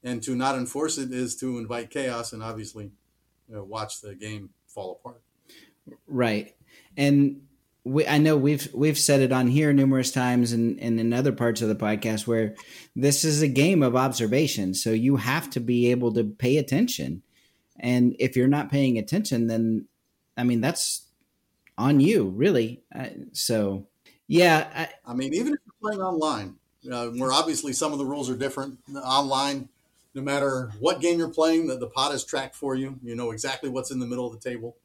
and 0.03 0.21
to 0.23 0.35
not 0.35 0.55
enforce 0.55 0.97
it 0.97 1.11
is 1.11 1.35
to 1.37 1.57
invite 1.57 1.89
chaos 1.89 2.31
and 2.33 2.43
obviously 2.43 2.91
watch 3.49 4.01
the 4.01 4.15
game 4.15 4.49
fall 4.67 4.99
apart. 4.99 5.21
Right. 6.07 6.55
And 6.97 7.44
we, 7.85 8.05
I 8.07 8.17
know 8.17 8.35
we've 8.35 8.67
we've 8.73 8.97
said 8.97 9.21
it 9.21 9.31
on 9.31 9.47
here 9.47 9.71
numerous 9.71 10.11
times 10.11 10.51
and, 10.51 10.79
and 10.79 10.99
in 10.99 11.13
other 11.13 11.31
parts 11.31 11.61
of 11.61 11.69
the 11.69 11.75
podcast 11.75 12.25
where 12.25 12.55
this 12.95 13.23
is 13.23 13.43
a 13.43 13.47
game 13.47 13.83
of 13.83 13.95
observation. 13.95 14.73
So 14.73 14.89
you 14.89 15.17
have 15.17 15.51
to 15.51 15.59
be 15.59 15.91
able 15.91 16.11
to 16.15 16.23
pay 16.23 16.57
attention. 16.57 17.21
And 17.79 18.15
if 18.19 18.35
you're 18.35 18.47
not 18.47 18.71
paying 18.71 18.97
attention, 18.97 19.47
then 19.47 19.87
I 20.35 20.43
mean 20.43 20.61
that's 20.61 21.05
on 21.77 21.99
you, 21.99 22.29
really. 22.29 22.81
So 23.33 23.87
yeah, 24.27 24.67
I, 24.73 25.11
I, 25.11 25.13
mean, 25.13 25.35
even 25.35 25.53
if 25.53 25.59
you're 25.65 25.91
playing 25.91 26.01
online, 26.01 26.55
uh, 26.91 27.07
where 27.09 27.31
obviously 27.31 27.71
some 27.73 27.91
of 27.93 27.99
the 27.99 28.05
rules 28.05 28.29
are 28.29 28.37
different 28.37 28.79
online. 28.95 29.69
No 30.15 30.21
matter 30.21 30.71
what 30.79 31.01
game 31.01 31.19
you're 31.19 31.29
playing, 31.29 31.67
the, 31.67 31.77
the 31.77 31.87
pot 31.87 32.15
is 32.15 32.23
tracked 32.23 32.55
for 32.55 32.73
you. 32.73 32.97
You 33.03 33.15
know 33.15 33.31
exactly 33.31 33.69
what's 33.69 33.91
in 33.91 33.99
the 33.99 34.07
middle 34.07 34.25
of 34.25 34.41
the 34.41 34.49
table. 34.49 34.77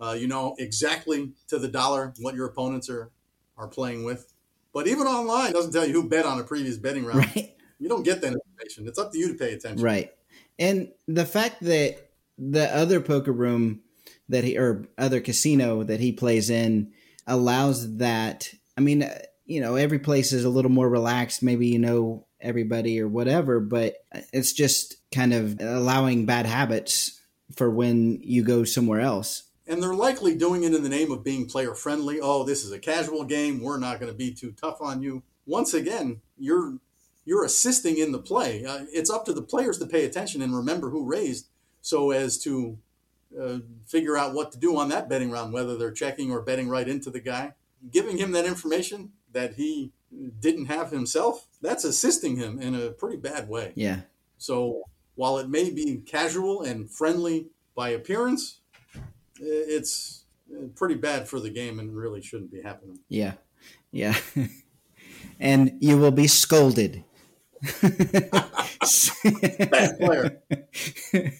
Uh, 0.00 0.16
you 0.18 0.26
know 0.26 0.54
exactly 0.58 1.32
to 1.48 1.58
the 1.58 1.68
dollar 1.68 2.12
what 2.18 2.34
your 2.34 2.46
opponents 2.46 2.90
are 2.90 3.10
are 3.56 3.68
playing 3.68 4.04
with. 4.04 4.32
But 4.72 4.88
even 4.88 5.06
online, 5.06 5.52
doesn't 5.52 5.72
tell 5.72 5.86
you 5.86 5.92
who 5.92 6.08
bet 6.08 6.26
on 6.26 6.40
a 6.40 6.44
previous 6.44 6.76
betting 6.76 7.04
round. 7.04 7.20
Right. 7.36 7.54
You 7.78 7.88
don't 7.88 8.02
get 8.02 8.20
that 8.22 8.32
information. 8.32 8.88
It's 8.88 8.98
up 8.98 9.12
to 9.12 9.18
you 9.18 9.28
to 9.28 9.34
pay 9.34 9.52
attention. 9.52 9.84
Right. 9.84 10.12
And 10.58 10.92
the 11.06 11.24
fact 11.24 11.62
that 11.62 12.10
the 12.38 12.74
other 12.74 13.00
poker 13.00 13.32
room 13.32 13.82
that 14.28 14.44
he 14.44 14.58
or 14.58 14.86
other 14.98 15.20
casino 15.20 15.82
that 15.84 16.00
he 16.00 16.12
plays 16.12 16.50
in 16.50 16.92
allows 17.26 17.96
that. 17.98 18.52
I 18.76 18.80
mean, 18.80 19.02
uh, 19.02 19.18
you 19.46 19.60
know, 19.60 19.76
every 19.76 19.98
place 19.98 20.32
is 20.32 20.44
a 20.44 20.50
little 20.50 20.70
more 20.70 20.88
relaxed. 20.88 21.42
Maybe 21.42 21.68
you 21.68 21.78
know 21.78 22.26
everybody 22.40 23.00
or 23.00 23.08
whatever, 23.08 23.60
but 23.60 23.96
it's 24.32 24.52
just 24.52 24.96
kind 25.12 25.32
of 25.32 25.60
allowing 25.60 26.26
bad 26.26 26.46
habits 26.46 27.20
for 27.54 27.70
when 27.70 28.20
you 28.22 28.42
go 28.42 28.64
somewhere 28.64 29.00
else 29.00 29.44
and 29.66 29.82
they're 29.82 29.94
likely 29.94 30.34
doing 30.36 30.64
it 30.64 30.74
in 30.74 30.82
the 30.82 30.88
name 30.88 31.10
of 31.10 31.24
being 31.24 31.46
player 31.46 31.74
friendly. 31.74 32.20
Oh, 32.20 32.44
this 32.44 32.64
is 32.64 32.72
a 32.72 32.78
casual 32.78 33.24
game. 33.24 33.62
We're 33.62 33.78
not 33.78 34.00
going 34.00 34.12
to 34.12 34.16
be 34.16 34.32
too 34.32 34.52
tough 34.52 34.80
on 34.80 35.02
you. 35.02 35.22
Once 35.46 35.74
again, 35.74 36.20
you're 36.38 36.78
you're 37.24 37.44
assisting 37.44 37.96
in 37.96 38.12
the 38.12 38.18
play. 38.18 38.64
Uh, 38.64 38.84
it's 38.92 39.10
up 39.10 39.24
to 39.24 39.32
the 39.32 39.42
players 39.42 39.78
to 39.78 39.86
pay 39.86 40.04
attention 40.04 40.42
and 40.42 40.54
remember 40.54 40.90
who 40.90 41.06
raised, 41.06 41.48
so 41.80 42.10
as 42.10 42.38
to 42.42 42.78
uh, 43.40 43.58
figure 43.86 44.16
out 44.16 44.34
what 44.34 44.52
to 44.52 44.58
do 44.58 44.76
on 44.76 44.90
that 44.90 45.08
betting 45.08 45.30
round, 45.30 45.52
whether 45.52 45.76
they're 45.76 45.90
checking 45.90 46.30
or 46.30 46.42
betting 46.42 46.68
right 46.68 46.88
into 46.88 47.10
the 47.10 47.20
guy, 47.20 47.54
giving 47.90 48.18
him 48.18 48.32
that 48.32 48.44
information 48.44 49.12
that 49.32 49.54
he 49.54 49.90
didn't 50.40 50.66
have 50.66 50.90
himself. 50.90 51.46
That's 51.60 51.84
assisting 51.84 52.36
him 52.36 52.60
in 52.60 52.74
a 52.74 52.90
pretty 52.90 53.16
bad 53.16 53.48
way. 53.48 53.72
Yeah. 53.74 54.00
So 54.38 54.82
while 55.14 55.38
it 55.38 55.48
may 55.48 55.70
be 55.70 56.02
casual 56.04 56.62
and 56.62 56.90
friendly 56.90 57.46
by 57.74 57.90
appearance, 57.90 58.60
it's 59.40 60.24
pretty 60.76 60.94
bad 60.94 61.28
for 61.28 61.40
the 61.40 61.50
game 61.50 61.78
and 61.78 61.96
really 61.96 62.22
shouldn't 62.22 62.52
be 62.52 62.62
happening. 62.62 62.98
Yeah, 63.08 63.34
yeah, 63.90 64.16
and 65.40 65.72
you 65.80 65.98
will 65.98 66.10
be 66.10 66.26
scolded. 66.26 67.04
bad 67.82 68.30
player. 69.98 70.42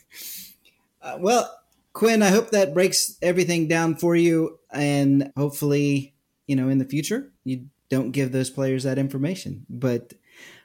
Uh, 1.04 1.18
well, 1.20 1.54
Quinn, 1.92 2.22
I 2.22 2.30
hope 2.30 2.48
that 2.52 2.72
breaks 2.72 3.18
everything 3.20 3.68
down 3.68 3.94
for 3.94 4.16
you, 4.16 4.58
and 4.72 5.30
hopefully, 5.36 6.14
you 6.46 6.56
know, 6.56 6.70
in 6.70 6.78
the 6.78 6.86
future, 6.86 7.30
you 7.44 7.66
don't 7.90 8.12
give 8.12 8.32
those 8.32 8.48
players 8.48 8.84
that 8.84 8.98
information. 8.98 9.66
But 9.68 10.14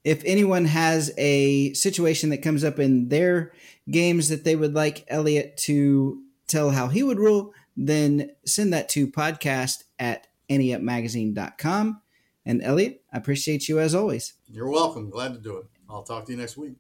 if 0.04 0.24
anyone 0.26 0.64
has 0.64 1.12
a 1.18 1.74
situation 1.74 2.30
that 2.30 2.42
comes 2.42 2.64
up 2.64 2.80
in 2.80 3.10
their 3.10 3.52
games 3.92 4.30
that 4.30 4.46
they 4.46 4.56
would 4.56 4.74
like 4.74 5.04
Elliott 5.10 5.58
to 5.58 6.24
tell 6.50 6.72
how 6.72 6.88
he 6.88 7.04
would 7.04 7.20
rule, 7.20 7.54
then 7.78 8.32
send 8.46 8.74
that 8.74 8.90
to 8.90 9.08
podcast 9.08 9.84
at 9.98 10.28
anteupmagazine.com. 10.50 12.02
And 12.46 12.64
Elliott, 12.64 13.02
I 13.14 13.18
appreciate 13.18 13.70
you 13.70 13.80
as 13.80 13.94
always. 13.94 14.34
You're 14.48 14.70
welcome. 14.70 15.10
Glad 15.10 15.34
to 15.34 15.40
do 15.40 15.58
it. 15.58 15.66
I'll 15.90 16.04
talk 16.04 16.26
to 16.26 16.32
you 16.32 16.38
next 16.38 16.58
week. 16.58 16.74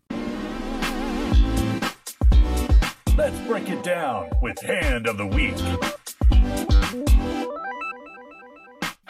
Let's 3.15 3.39
break 3.47 3.69
it 3.69 3.83
down 3.83 4.29
with 4.41 4.59
Hand 4.61 5.05
of 5.05 5.17
the 5.17 5.25
Week. 5.25 5.55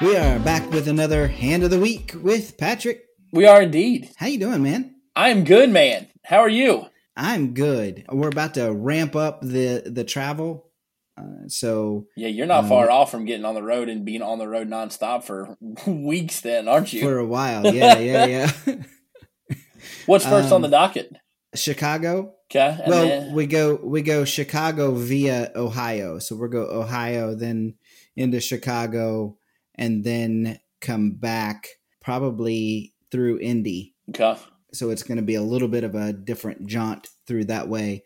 We 0.02 0.18
are 0.18 0.40
back 0.40 0.70
with 0.72 0.88
another 0.88 1.28
Hand 1.28 1.64
of 1.64 1.70
the 1.70 1.80
Week 1.80 2.14
with 2.16 2.58
Patrick. 2.58 3.06
We 3.32 3.46
are 3.46 3.62
indeed. 3.62 4.10
How 4.18 4.28
you 4.28 4.40
doing, 4.40 4.64
man? 4.64 4.96
I'm 5.16 5.44
good, 5.44 5.70
man. 5.70 6.08
How 6.24 6.40
are 6.40 6.50
you? 6.50 6.88
I'm 7.20 7.54
good. 7.54 8.06
We're 8.10 8.30
about 8.30 8.54
to 8.54 8.72
ramp 8.72 9.14
up 9.14 9.42
the 9.42 9.84
the 9.86 10.06
travel. 10.06 10.72
Uh, 11.18 11.48
so 11.48 12.08
yeah, 12.16 12.30
you're 12.30 12.48
not 12.48 12.64
um, 12.64 12.70
far 12.70 12.90
off 12.90 13.12
from 13.12 13.26
getting 13.26 13.44
on 13.44 13.56
the 13.56 13.62
road 13.62 13.90
and 13.90 14.06
being 14.06 14.22
on 14.22 14.40
the 14.40 14.48
road 14.48 14.70
nonstop 14.70 15.26
for 15.26 15.58
weeks, 15.86 16.40
then, 16.40 16.70
aren't 16.70 16.94
you? 16.94 17.02
For 17.02 17.18
a 17.18 17.26
while, 17.26 17.74
yeah, 17.76 18.00
yeah, 18.00 18.26
yeah. 18.26 18.52
What's 20.06 20.26
first 20.26 20.48
um, 20.48 20.54
on 20.54 20.62
the 20.62 20.70
docket? 20.70 21.12
Chicago. 21.54 22.36
Okay. 22.50 22.80
Well, 22.88 23.08
then... 23.08 23.34
we 23.34 23.48
go 23.48 23.76
we 23.76 24.02
go 24.02 24.24
Chicago 24.24 24.96
via 24.96 25.52
Ohio, 25.58 26.20
so 26.20 26.38
we'll 26.38 26.48
go 26.48 26.70
Ohio, 26.72 27.36
then 27.36 27.76
into 28.16 28.40
Chicago, 28.40 29.38
and 29.76 30.06
then 30.06 30.58
come 30.80 31.12
back 31.12 31.68
probably 32.02 32.94
through 33.12 33.40
Indy. 33.40 33.94
Okay 34.10 34.38
so 34.74 34.90
it's 34.90 35.04
going 35.04 35.18
to 35.18 35.24
be 35.24 35.36
a 35.36 35.42
little 35.42 35.68
bit 35.68 35.84
of 35.84 35.96
a 35.96 36.14
different 36.14 36.68
jaunt 36.68 37.08
through 37.28 37.46
that 37.46 37.68
way. 37.68 38.04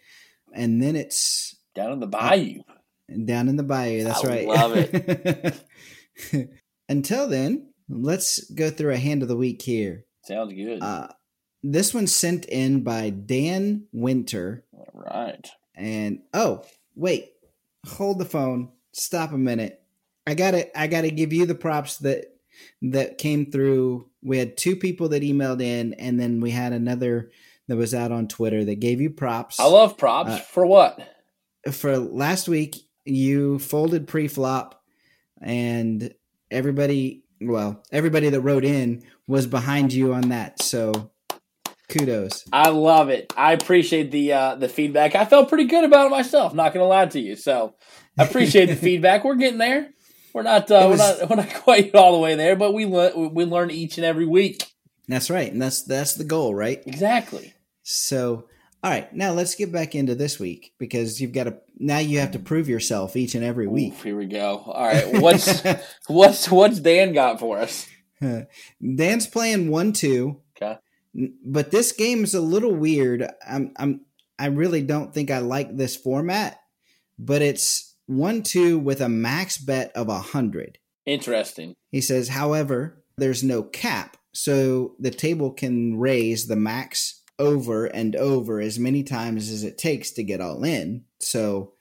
And 0.54 0.82
then 0.82 0.96
it's 0.96 1.56
down 1.76 1.92
in 1.92 2.00
the 2.00 2.08
bayou. 2.08 2.62
Down 3.26 3.50
in 3.50 3.58
the 3.58 3.64
bayou. 3.64 4.04
That's 4.04 4.24
I 4.24 4.28
right. 4.28 4.48
Love 4.48 4.74
it. 4.76 6.50
Until 6.90 7.28
then, 7.28 7.74
let's 7.90 8.44
go 8.52 8.70
through 8.70 8.94
a 8.94 8.98
hand 8.98 9.22
of 9.22 9.28
the 9.28 9.38
week 9.38 9.62
here. 9.62 10.06
Sounds 10.24 10.54
good. 10.54 10.82
Uh, 10.82 11.08
this 11.64 11.94
one's 11.94 12.14
sent 12.14 12.46
in 12.46 12.84
by 12.84 13.10
Dan 13.10 13.88
Winter. 13.92 14.64
All 14.74 14.90
right. 14.94 15.48
And 15.76 16.22
oh, 16.34 16.64
wait, 16.96 17.32
hold 17.86 18.20
the 18.20 18.26
phone. 18.26 18.70
Stop 18.94 19.32
a 19.32 19.38
minute. 19.38 19.82
I 20.28 20.36
gotta, 20.36 20.78
I 20.78 20.88
gotta 20.88 21.10
give 21.10 21.34
you 21.34 21.46
the 21.46 21.56
props 21.56 21.98
that 22.00 22.33
that 22.82 23.18
came 23.18 23.52
through. 23.52 24.10
We 24.22 24.38
had 24.38 24.58
two 24.58 24.76
people 24.76 25.10
that 25.10 25.24
emailed 25.24 25.62
in, 25.62 25.94
and 25.96 26.20
then 26.20 26.40
we 26.40 26.52
had 26.52 26.74
another 26.74 27.32
that 27.68 27.78
was 27.78 27.94
out 27.94 28.12
on 28.12 28.28
Twitter 28.28 28.64
that 28.66 28.80
gave 28.80 29.00
you 29.00 29.10
props. 29.10 29.60
I 29.60 29.66
love 29.66 29.98
props 29.98 30.32
uh, 30.32 30.38
for 30.40 30.66
what? 30.66 31.00
For 31.72 31.98
last 31.98 32.48
week, 32.48 32.76
you 33.06 33.60
folded 33.60 34.08
pre-flop, 34.08 34.82
and 35.42 36.14
everybody, 36.52 37.24
well, 37.42 37.84
everybody 37.92 38.30
that 38.30 38.42
wrote 38.42 38.66
in 38.66 39.04
was 39.28 39.48
behind 39.48 39.94
you 39.94 40.14
on 40.14 40.30
that. 40.30 40.62
So 40.62 41.12
kudos. 41.90 42.46
I 42.52 42.70
love 42.70 43.10
it. 43.10 43.34
I 43.38 43.54
appreciate 43.54 44.12
the 44.12 44.34
uh, 44.34 44.56
the 44.56 44.70
feedback. 44.70 45.16
I 45.16 45.26
felt 45.26 45.50
pretty 45.50 45.66
good 45.66 45.84
about 45.84 46.08
it 46.08 46.12
myself. 46.12 46.54
Not 46.54 46.74
gonna 46.74 46.86
lie 46.86 47.06
to 47.06 47.20
you. 47.20 47.36
So 47.36 47.76
I 48.18 48.24
appreciate 48.24 48.68
the 48.68 48.76
feedback. 48.88 49.24
We're 49.24 49.36
getting 49.36 49.60
there. 49.60 49.90
We're 50.34 50.44
not, 50.44 50.70
uh, 50.72 50.88
was, 50.90 51.00
we're 51.00 51.06
not, 51.06 51.30
we're 51.30 51.36
not 51.36 51.54
quite 51.64 51.96
all 51.96 52.14
the 52.14 52.20
way 52.20 52.36
there, 52.36 52.56
but 52.56 52.74
we 52.74 52.86
learn, 52.86 53.34
we 53.34 53.46
learn 53.46 53.72
each 53.72 53.98
and 53.98 54.06
every 54.06 54.26
week. 54.26 54.64
That's 55.08 55.30
right, 55.30 55.52
and 55.52 55.62
that's 55.62 55.84
that's 55.84 56.14
the 56.14 56.24
goal, 56.24 56.56
right? 56.56 56.82
Exactly. 56.86 57.54
So, 57.84 58.48
all 58.82 58.92
right, 58.92 59.14
now 59.14 59.34
let's 59.34 59.56
get 59.56 59.72
back 59.72 59.96
into 59.96 60.16
this 60.16 60.40
week 60.40 60.74
because 60.80 61.20
you've 61.20 61.34
got 61.34 61.44
to 61.44 61.58
now 61.78 62.00
you 62.00 62.20
have 62.20 62.32
to 62.32 62.40
prove 62.40 62.70
yourself 62.70 63.16
each 63.16 63.36
and 63.36 63.44
every 63.44 63.68
week. 63.68 63.94
Oof, 63.94 64.04
here 64.04 64.18
we 64.18 64.28
go. 64.28 64.60
All 64.60 64.88
right, 64.88 65.22
what's 65.22 65.62
what's 66.08 66.50
what's 66.50 66.80
Dan 66.80 67.12
got 67.12 67.40
for 67.40 67.60
us? 67.60 67.88
Dan's 68.96 69.28
playing 69.28 69.70
one 69.70 69.92
two. 69.92 70.42
Okay. 70.56 70.78
But 71.46 71.70
this 71.72 71.92
game 71.92 72.24
is 72.24 72.34
a 72.34 72.42
little 72.42 72.74
weird. 72.74 73.30
I'm 73.48 73.74
I'm 73.78 74.06
I 74.40 74.48
really 74.48 74.82
don't 74.82 75.14
think 75.14 75.32
I 75.32 75.40
like 75.40 75.76
this 75.76 75.98
format, 75.98 76.60
but 77.20 77.42
it's 77.42 77.93
one 78.06 78.44
two 78.44 78.78
with 78.78 79.02
a 79.02 79.10
max 79.10 79.58
bet 79.58 79.92
of 79.96 80.10
a 80.10 80.20
hundred. 80.20 80.80
Interesting. 81.06 81.76
He 81.92 82.02
says, 82.02 82.30
however, 82.30 83.04
there's 83.18 83.44
no 83.44 83.64
cap, 83.64 84.18
so 84.34 84.96
the 85.00 85.12
table 85.12 85.52
can 85.52 86.00
raise 86.00 86.48
the 86.48 86.56
max 86.56 87.22
over 87.40 87.86
and 87.86 88.16
over 88.16 88.60
as 88.60 88.80
many 88.80 89.04
times 89.04 89.50
as 89.50 89.64
it 89.64 89.78
takes 89.78 90.12
to 90.12 90.24
get 90.24 90.42
all 90.42 90.64
in. 90.64 91.04
So 91.20 91.74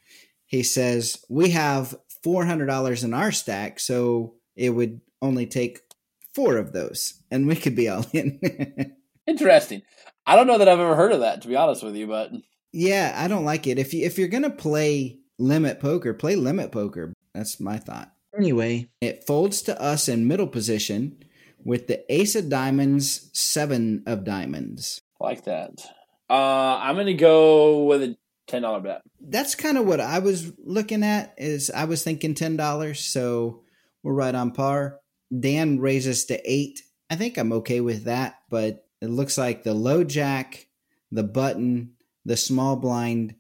he 0.47 0.63
says 0.63 1.25
we 1.29 1.51
have 1.51 1.95
four 2.23 2.45
hundred 2.45 2.67
dollars 2.67 3.05
in 3.05 3.15
our 3.15 3.33
stack, 3.33 3.81
so 3.81 4.35
it 4.57 4.71
would 4.71 5.01
only 5.21 5.47
take 5.47 5.81
four 6.35 6.57
of 6.57 6.73
those, 6.73 7.23
and 7.31 7.47
we 7.47 7.57
could 7.57 7.77
be 7.77 7.89
all 7.89 8.05
in. 8.13 8.41
Interesting. 9.27 9.83
I 10.27 10.37
don't 10.37 10.47
know 10.47 10.59
that 10.59 10.69
I've 10.69 10.81
ever 10.81 10.97
heard 10.97 11.13
of 11.13 11.21
that, 11.21 11.43
to 11.43 11.49
be 11.49 11.57
honest 11.57 11.83
with 11.83 11.97
you, 11.97 12.07
but 12.07 12.31
yeah, 12.73 13.15
I 13.17 13.29
don't 13.29 13.45
like 13.45 13.67
it. 13.67 13.79
If 13.79 13.95
you 13.95 14.05
if 14.05 14.19
you're 14.19 14.29
gonna 14.29 14.51
play 14.51 15.21
limit 15.43 15.81
poker, 15.81 16.15
play 16.15 16.37
limit 16.37 16.73
poker. 16.73 17.13
That's 17.35 17.61
my 17.61 17.77
thought. 17.77 18.13
Anyway, 18.37 18.89
it 19.01 19.27
folds 19.27 19.63
to 19.63 19.81
us 19.81 20.09
in 20.09 20.27
middle 20.27 20.47
position 20.47 21.23
with 21.65 21.87
the 21.87 22.03
ace 22.13 22.35
of 22.35 22.49
diamonds, 22.49 23.31
seven 23.35 24.03
of 24.07 24.25
diamonds. 24.25 25.01
Like 25.21 25.45
that. 25.45 25.85
Uh, 26.31 26.79
I'm 26.81 26.95
going 26.95 27.07
to 27.07 27.15
go 27.15 27.85
with 27.85 28.03
a 28.03 28.17
$10 28.49 28.83
bet. 28.83 29.03
That's 29.21 29.55
kind 29.55 29.77
of 29.77 29.87
what 29.87 30.01
I 30.01 30.21
was 30.21 30.53
looking 30.65 31.03
at 31.03 31.35
is 31.37 31.71
I 31.71 31.85
was 31.85 32.03
thinking 32.03 32.35
$10. 32.35 32.97
So 32.97 33.63
we're 34.03 34.15
right 34.15 34.35
on 34.35 34.53
par. 34.53 34.99
Dan 35.39 35.79
raises 35.79 36.25
to 36.27 36.41
eight. 36.51 36.81
I 37.11 37.17
think 37.17 37.37
I'm 37.37 37.53
okay 37.53 37.81
with 37.81 38.05
that, 38.05 38.37
but 38.49 38.87
it 39.01 39.11
looks 39.11 39.37
like 39.37 39.63
the 39.63 39.75
low 39.75 40.05
jack, 40.05 40.69
the 41.11 41.23
button, 41.23 41.95
the 42.25 42.37
small 42.37 42.77
blind, 42.77 43.35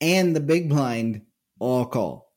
and 0.00 0.34
the 0.34 0.40
big 0.40 0.68
blind 0.68 1.22
all 1.62 1.86
call. 1.86 2.32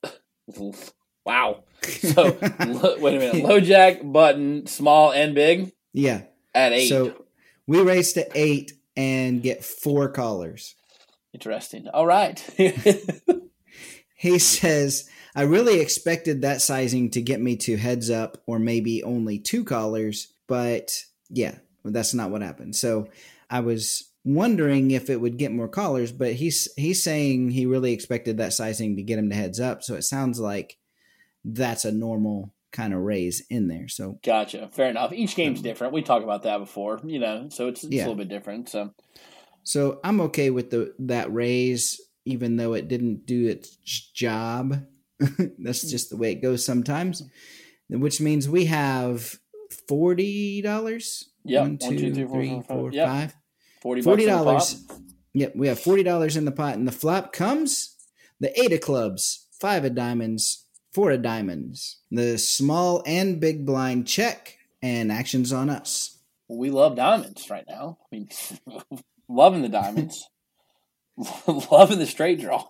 Wow. 1.25 1.63
So 1.85 2.35
lo- 2.65 2.95
wait 2.99 3.15
a 3.15 3.19
minute. 3.19 3.43
Low 3.43 3.59
jack, 3.59 3.99
button, 4.03 4.65
small 4.65 5.11
and 5.11 5.35
big 5.35 5.71
Yeah. 5.93 6.21
at 6.53 6.71
eight. 6.73 6.87
So 6.89 7.25
we 7.67 7.79
raise 7.81 8.13
to 8.13 8.27
eight 8.33 8.71
and 8.97 9.43
get 9.43 9.63
four 9.63 10.09
callers. 10.09 10.73
Interesting. 11.33 11.87
All 11.93 12.05
right. 12.07 12.43
He 14.17 14.39
says, 14.39 15.07
I 15.35 15.43
really 15.43 15.81
expected 15.81 16.41
that 16.41 16.61
sizing 16.61 17.11
to 17.11 17.21
get 17.21 17.39
me 17.41 17.57
to 17.57 17.75
heads 17.77 18.09
up 18.09 18.41
or 18.47 18.57
maybe 18.57 19.03
only 19.03 19.37
two 19.37 19.63
callers, 19.63 20.33
but 20.47 21.03
yeah, 21.29 21.55
that's 21.83 22.13
not 22.13 22.31
what 22.31 22.41
happened. 22.41 22.75
So 22.75 23.09
I 23.49 23.59
was 23.59 24.09
wondering 24.25 24.89
if 24.91 25.09
it 25.09 25.21
would 25.21 25.37
get 25.37 25.51
more 25.51 25.67
callers, 25.69 26.11
but 26.11 26.33
he's 26.33 26.67
he's 26.75 27.01
saying 27.01 27.51
he 27.51 27.65
really 27.65 27.93
expected 27.93 28.37
that 28.37 28.53
sizing 28.53 28.97
to 28.97 29.03
get 29.03 29.19
him 29.19 29.29
to 29.29 29.35
heads 29.35 29.59
up. 29.59 29.83
So 29.83 29.93
it 29.93 30.01
sounds 30.01 30.39
like 30.39 30.77
that's 31.45 31.85
a 31.85 31.91
normal 31.91 32.53
kind 32.73 32.93
of 32.93 32.99
raise 33.01 33.45
in 33.49 33.67
there. 33.67 33.87
So 33.87 34.19
gotcha. 34.25 34.67
Fair 34.73 34.89
enough. 34.89 35.13
Each 35.13 35.35
game's 35.35 35.61
different. 35.61 35.93
We 35.93 36.01
talked 36.01 36.25
about 36.25 36.43
that 36.43 36.57
before, 36.57 36.99
you 37.05 37.19
know, 37.19 37.47
so 37.49 37.67
it's, 37.67 37.83
it's 37.83 37.93
Yeah. 37.93 38.01
a 38.01 38.05
little 38.07 38.15
bit 38.15 38.27
different. 38.27 38.67
So 38.67 38.91
So 39.63 39.99
I'm 40.03 40.19
okay 40.21 40.49
with 40.49 40.71
the 40.71 40.93
that 40.99 41.31
raise, 41.31 42.01
even 42.25 42.57
though 42.57 42.73
it 42.73 42.87
didn't 42.87 43.25
do 43.25 43.47
its 43.47 43.77
job. 44.13 44.85
That's 45.19 45.85
mm. 45.85 45.89
just 45.89 46.09
the 46.09 46.17
way 46.17 46.31
it 46.31 46.41
goes 46.41 46.65
sometimes. 46.65 47.23
Which 47.87 48.19
means 48.19 48.49
we 48.49 48.65
have 48.65 49.37
forty 49.87 50.61
dollars. 50.61 51.29
Yep. 51.45 51.61
One, 51.61 51.69
One, 51.69 51.77
two, 51.77 52.13
three, 52.13 52.25
four, 52.25 52.35
three, 52.35 52.49
five, 52.55 52.67
four, 52.67 52.91
yep. 52.91 53.07
five. 53.07 53.35
Forty 53.85 54.01
Forty 54.01 54.25
bucks 54.25 54.33
in 54.33 54.39
the 54.39 54.43
dollars. 54.51 54.83
Yep, 55.33 55.55
we 55.55 55.67
have 55.67 55.79
forty 55.79 56.01
dollars 56.01 56.35
in 56.37 56.45
the 56.45 56.51
pot, 56.51 56.73
and 56.75 56.87
the 56.87 56.91
flop 56.91 57.31
comes 57.31 57.95
the 58.39 58.59
eight 58.59 58.73
of 58.73 58.81
clubs, 58.81 59.45
five 59.61 59.85
of 59.85 59.93
diamonds, 59.93 60.65
four 60.91 61.11
of 61.11 61.21
diamonds, 61.21 61.99
the 62.09 62.39
small 62.39 63.03
and 63.05 63.39
big 63.39 63.63
blind 63.63 64.07
check, 64.07 64.57
and 64.81 65.11
actions 65.11 65.53
on 65.53 65.69
us. 65.69 66.17
We 66.47 66.71
love 66.71 66.95
diamonds 66.95 67.47
right 67.49 67.65
now. 67.69 67.99
I 68.01 68.15
mean, 68.15 68.29
loving 69.29 69.61
the 69.61 69.69
diamonds, 69.69 70.27
loving 71.71 71.99
the 71.99 72.07
straight 72.07 72.39
draw. 72.41 72.65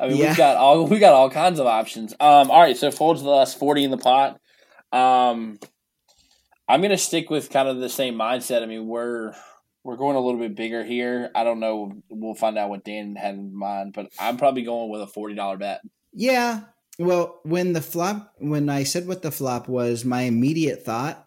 I 0.00 0.08
mean, 0.08 0.16
Yeah. 0.16 0.28
we've 0.28 0.36
got 0.36 0.56
all 0.56 0.86
we 0.88 0.98
got 0.98 1.12
all 1.12 1.30
kinds 1.30 1.60
of 1.60 1.66
options. 1.68 2.14
Um, 2.14 2.50
all 2.50 2.60
right, 2.60 2.76
so 2.76 2.90
folds 2.90 3.22
the 3.22 3.28
last 3.30 3.60
forty 3.60 3.84
in 3.84 3.92
the 3.92 3.96
pot. 3.98 4.40
Um, 4.90 5.60
I'm 6.68 6.82
gonna 6.82 6.98
stick 6.98 7.30
with 7.30 7.50
kind 7.50 7.68
of 7.68 7.78
the 7.78 7.88
same 7.88 8.14
mindset. 8.16 8.62
I 8.62 8.66
mean, 8.66 8.88
we're 8.88 9.34
we're 9.84 9.96
going 9.96 10.16
a 10.16 10.20
little 10.20 10.40
bit 10.40 10.54
bigger 10.56 10.84
here. 10.84 11.30
I 11.34 11.44
don't 11.44 11.60
know. 11.60 11.92
We'll 12.10 12.34
find 12.34 12.58
out 12.58 12.68
what 12.70 12.84
Dan 12.84 13.16
had 13.16 13.34
in 13.34 13.54
mind, 13.54 13.92
but 13.94 14.12
I'm 14.18 14.36
probably 14.36 14.62
going 14.62 14.90
with 14.90 15.00
a 15.02 15.06
forty 15.06 15.34
dollar 15.34 15.56
bet. 15.56 15.80
Yeah. 16.12 16.62
Well, 16.98 17.40
when 17.44 17.72
the 17.72 17.80
flop, 17.80 18.34
when 18.38 18.68
I 18.68 18.82
said 18.82 19.06
what 19.08 19.22
the 19.22 19.30
flop 19.30 19.68
was, 19.68 20.04
my 20.04 20.22
immediate 20.22 20.84
thought 20.84 21.26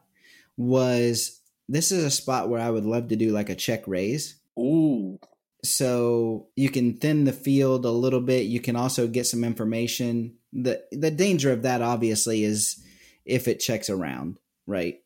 was 0.58 1.40
this 1.68 1.92
is 1.92 2.04
a 2.04 2.12
spot 2.12 2.50
where 2.50 2.62
I 2.62 2.70
would 2.70 2.86
love 2.86 3.08
to 3.08 3.16
do 3.16 3.32
like 3.32 3.50
a 3.50 3.56
check 3.56 3.88
raise. 3.88 4.36
Ooh, 4.60 5.18
So 5.64 6.48
you 6.56 6.70
can 6.70 6.98
thin 6.98 7.24
the 7.24 7.34
field 7.34 7.86
a 7.86 7.90
little 7.92 8.22
bit. 8.22 8.46
You 8.46 8.60
can 8.60 8.76
also 8.76 9.08
get 9.08 9.26
some 9.26 9.44
information. 9.44 10.36
the 10.52 10.84
The 10.92 11.10
danger 11.10 11.52
of 11.52 11.64
that, 11.64 11.82
obviously, 11.82 12.44
is 12.44 12.84
if 13.26 13.48
it 13.48 13.60
checks 13.60 13.90
around, 13.90 14.38
right? 14.68 15.00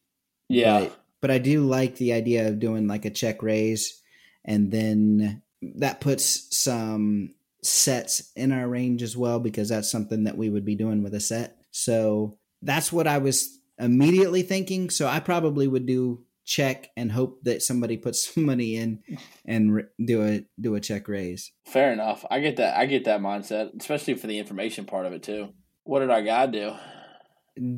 yeah, 0.50 0.80
But, 0.82 1.00
but 1.22 1.32
I 1.32 1.38
do 1.38 1.66
like 1.66 1.96
the 1.96 2.14
idea 2.14 2.48
of 2.48 2.60
doing 2.60 2.88
like 2.88 3.06
a 3.06 3.10
check 3.10 3.42
raise, 3.44 4.02
and 4.46 4.72
then 4.72 5.42
that 5.76 6.02
puts 6.02 6.56
some 6.56 7.34
sets 7.64 8.32
in 8.36 8.52
our 8.52 8.68
range 8.68 9.02
as 9.02 9.18
well 9.18 9.40
because 9.40 9.70
that's 9.70 9.92
something 9.92 10.24
that 10.26 10.38
we 10.38 10.50
would 10.50 10.66
be 10.66 10.76
doing 10.76 11.04
with 11.04 11.14
a 11.14 11.20
set. 11.20 11.58
So 11.72 12.38
that's 12.62 12.94
what 12.94 13.08
I 13.08 13.18
was 13.18 13.60
immediately 13.80 14.42
thinking. 14.44 14.90
So 14.90 15.08
I 15.08 15.20
probably 15.20 15.68
would 15.68 15.86
do 15.86 16.24
check 16.46 16.90
and 16.96 17.12
hope 17.12 17.44
that 17.44 17.62
somebody 17.62 17.98
puts 17.98 18.26
some 18.34 18.46
money 18.46 18.76
in 18.76 19.04
and 19.46 19.74
r- 19.74 19.90
do 20.04 20.26
a 20.26 20.46
do 20.60 20.76
a 20.76 20.80
check 20.80 21.08
raise. 21.08 21.52
fair 21.66 21.92
enough. 21.92 22.26
I 22.32 22.40
get 22.40 22.58
that. 22.58 22.78
I 22.78 22.86
get 22.86 23.06
that 23.06 23.22
mindset, 23.22 23.72
especially 23.80 24.14
for 24.14 24.28
the 24.28 24.40
information 24.40 24.86
part 24.86 25.06
of 25.06 25.14
it 25.14 25.24
too. 25.24 25.50
What 25.84 26.00
did 26.00 26.10
our 26.10 26.22
guy 26.22 26.48
do? 26.48 26.74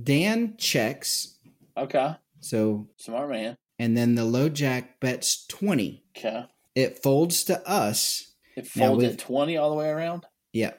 Dan 0.03 0.55
checks. 0.57 1.37
Okay, 1.77 2.15
So 2.41 2.87
smart 2.97 3.29
man. 3.29 3.57
and 3.77 3.97
then 3.97 4.15
the 4.15 4.25
low 4.25 4.49
jack 4.49 4.99
bets 4.99 5.45
20. 5.47 6.03
Okay. 6.17 6.45
It 6.75 7.01
folds 7.01 7.43
to 7.45 7.67
us. 7.67 8.33
It 8.55 8.67
folds 8.67 9.03
at 9.03 9.19
20 9.19 9.57
all 9.57 9.69
the 9.69 9.75
way 9.75 9.89
around. 9.89 10.25
Yeah. 10.53 10.73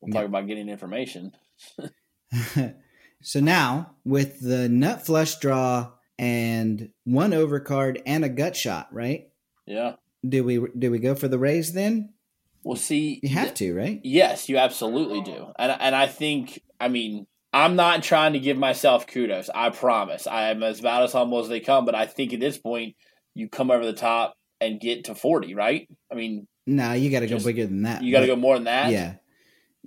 We'll 0.00 0.12
talk 0.12 0.24
about 0.24 0.46
getting 0.46 0.68
information. 0.68 1.32
so 3.22 3.40
now 3.40 3.96
with 4.04 4.40
the 4.40 4.68
nut 4.68 5.04
flush 5.04 5.36
draw 5.36 5.92
and 6.18 6.90
one 7.04 7.30
overcard 7.32 8.02
and 8.06 8.24
a 8.24 8.28
gut 8.28 8.56
shot, 8.56 8.88
right? 8.92 9.28
Yeah. 9.66 9.94
Do 10.26 10.44
we 10.44 10.60
do 10.78 10.90
we 10.90 10.98
go 10.98 11.14
for 11.14 11.28
the 11.28 11.38
raise 11.38 11.72
then? 11.72 12.14
We'll 12.62 12.76
see. 12.76 13.20
You 13.22 13.30
have 13.30 13.54
to, 13.54 13.74
right? 13.74 14.00
Yes, 14.04 14.48
you 14.48 14.58
absolutely 14.58 15.22
do. 15.22 15.46
And 15.58 15.72
and 15.80 15.94
I 15.94 16.06
think 16.06 16.62
I 16.78 16.88
mean 16.88 17.26
I'm 17.52 17.74
not 17.76 18.02
trying 18.02 18.34
to 18.34 18.38
give 18.38 18.56
myself 18.56 19.06
kudos. 19.06 19.50
I 19.54 19.70
promise. 19.70 20.26
I 20.26 20.50
am 20.50 20.62
as 20.62 20.80
about 20.80 21.02
as 21.02 21.12
humble 21.12 21.40
as 21.40 21.48
they 21.48 21.60
come, 21.60 21.84
but 21.84 21.94
I 21.94 22.06
think 22.06 22.32
at 22.32 22.40
this 22.40 22.58
point 22.58 22.94
you 23.34 23.48
come 23.48 23.70
over 23.70 23.84
the 23.84 23.92
top 23.92 24.34
and 24.60 24.80
get 24.80 25.04
to 25.04 25.14
40, 25.14 25.54
right? 25.54 25.88
I 26.12 26.14
mean, 26.14 26.46
No, 26.66 26.92
you 26.92 27.10
got 27.10 27.20
to 27.20 27.26
go 27.26 27.38
bigger 27.40 27.66
than 27.66 27.82
that. 27.82 28.02
you 28.04 28.12
got 28.12 28.20
to 28.20 28.26
go 28.26 28.36
more 28.36 28.54
than 28.54 28.64
that. 28.64 28.92
Yeah. 28.92 29.14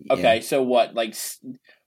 Okay, 0.09 0.41
so 0.41 0.61
what? 0.63 0.93
Like 0.93 1.15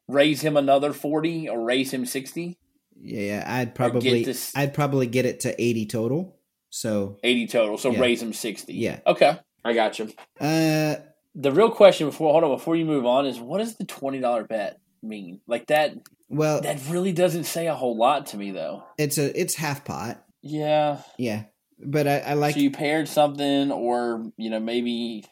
raise 0.08 0.40
him 0.40 0.56
another 0.56 0.92
40 0.92 1.48
or 1.48 1.62
raise 1.64 1.92
him 1.92 2.06
60? 2.06 2.56
Yeah, 3.00 3.20
yeah. 3.20 3.44
I'd 3.46 3.74
probably 3.74 4.24
this- 4.24 4.56
I'd 4.56 4.72
probably 4.72 5.06
get 5.06 5.26
it 5.26 5.40
to 5.40 5.60
80 5.62 5.86
total. 5.86 6.38
So, 6.70 7.18
80 7.22 7.46
total. 7.48 7.78
So 7.78 7.90
Yeah. 7.90 8.00
raise 8.00 8.22
him 8.22 8.32
60. 8.32 8.72
Yeah. 8.74 9.00
Okay. 9.06 9.36
I 9.64 9.72
got 9.72 9.98
you. 9.98 10.06
uh 10.40 10.96
The 11.34 11.52
real 11.52 11.70
question 11.70 12.06
before 12.06 12.32
hold 12.32 12.44
on 12.44 12.50
before 12.50 12.76
you 12.76 12.84
move 12.86 13.04
on 13.04 13.26
is 13.26 13.38
what 13.40 13.60
is 13.60 13.76
the 13.76 13.84
$20 13.84 14.48
bet 14.48 14.78
mean? 15.02 15.40
Like 15.46 15.66
that 15.68 15.94
well, 16.28 16.60
that 16.62 16.80
really 16.88 17.12
doesn't 17.12 17.44
say 17.44 17.66
a 17.66 17.74
whole 17.74 17.96
lot 17.96 18.26
to 18.26 18.36
me 18.36 18.50
though. 18.50 18.84
it's 18.98 19.18
a 19.18 19.38
it's 19.38 19.54
half 19.54 19.84
pot. 19.84 20.24
Yeah. 20.42 20.98
Yeah. 21.18 21.44
But 21.78 22.08
I, 22.08 22.18
I 22.18 22.34
like 22.34 22.54
so 22.54 22.60
you 22.60 22.70
paired 22.70 23.08
something 23.08 23.70
or, 23.70 24.32
you 24.36 24.50
know, 24.50 24.60
maybe 24.60 25.24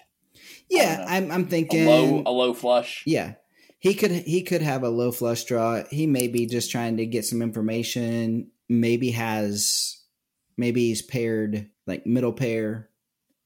Yeah, 0.69 0.99
know. 0.99 1.05
I'm 1.09 1.31
I'm 1.31 1.45
a 1.45 1.47
thinking 1.47 1.87
low 1.87 2.23
a 2.27 2.31
low 2.31 2.53
flush. 2.55 3.03
Yeah. 3.07 3.35
He 3.79 3.95
could 3.95 4.11
he 4.11 4.43
could 4.43 4.63
have 4.63 4.83
a 4.83 4.89
low 4.89 5.13
flush 5.13 5.45
draw. 5.45 5.83
He 5.91 6.07
may 6.07 6.29
be 6.29 6.47
just 6.47 6.71
trying 6.71 6.99
to 6.99 7.07
get 7.07 7.25
some 7.25 7.43
information. 7.43 8.51
Maybe 8.69 9.11
has 9.11 10.01
maybe 10.57 10.89
he's 10.89 11.03
paired 11.03 11.71
like 11.87 12.07
middle 12.07 12.33
pair. 12.33 12.91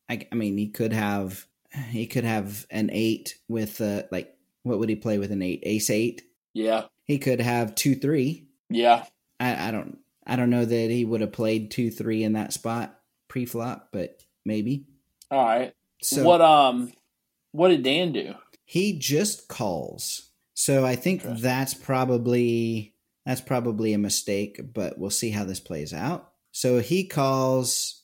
I, 0.09 0.27
I 0.31 0.35
mean 0.35 0.57
he 0.57 0.69
could 0.69 0.93
have 0.93 1.47
he 1.91 2.07
could 2.07 2.25
have 2.25 2.67
an 2.71 2.91
eight 2.93 3.39
with 3.49 3.81
uh 3.81 4.05
like 4.11 4.35
what 4.69 4.79
would 4.79 4.89
he 4.89 4.97
play 4.97 5.19
with 5.19 5.33
an 5.33 5.43
eight? 5.43 5.61
Ace 5.65 5.91
eight. 5.91 6.23
Yeah. 6.55 6.85
He 7.05 7.19
could 7.19 7.41
have 7.41 7.75
two 7.75 7.95
three. 7.95 8.47
Yeah. 8.71 9.05
I, 9.41 9.69
I 9.69 9.71
don't 9.71 9.99
I 10.27 10.37
don't 10.37 10.51
know 10.51 10.65
that 10.65 10.91
he 10.91 11.05
would 11.05 11.21
have 11.23 11.33
played 11.33 11.71
two 11.71 11.91
three 11.91 12.23
in 12.23 12.35
that 12.35 12.53
spot 12.53 12.99
pre 13.29 13.47
flop, 13.47 13.89
but 13.93 14.23
maybe. 14.45 14.85
All 15.31 15.45
right. 15.45 15.73
So 16.03 16.23
what 16.25 16.41
um 16.41 16.93
what 17.53 17.69
did 17.69 17.83
Dan 17.83 18.13
do? 18.13 18.35
He 18.65 18.99
just 18.99 19.49
calls. 19.49 20.31
So 20.55 20.85
I 20.85 20.97
think 20.97 21.23
Interesting. 21.23 21.43
that's 21.43 21.75
probably 21.75 22.95
that's 23.25 23.41
probably 23.41 23.93
a 23.95 23.99
mistake, 23.99 24.61
but 24.75 24.99
we'll 24.99 25.11
see 25.11 25.31
how 25.31 25.45
this 25.45 25.61
plays 25.61 25.93
out. 25.95 26.33
So 26.53 26.81
he 26.81 27.05
calls 27.07 28.03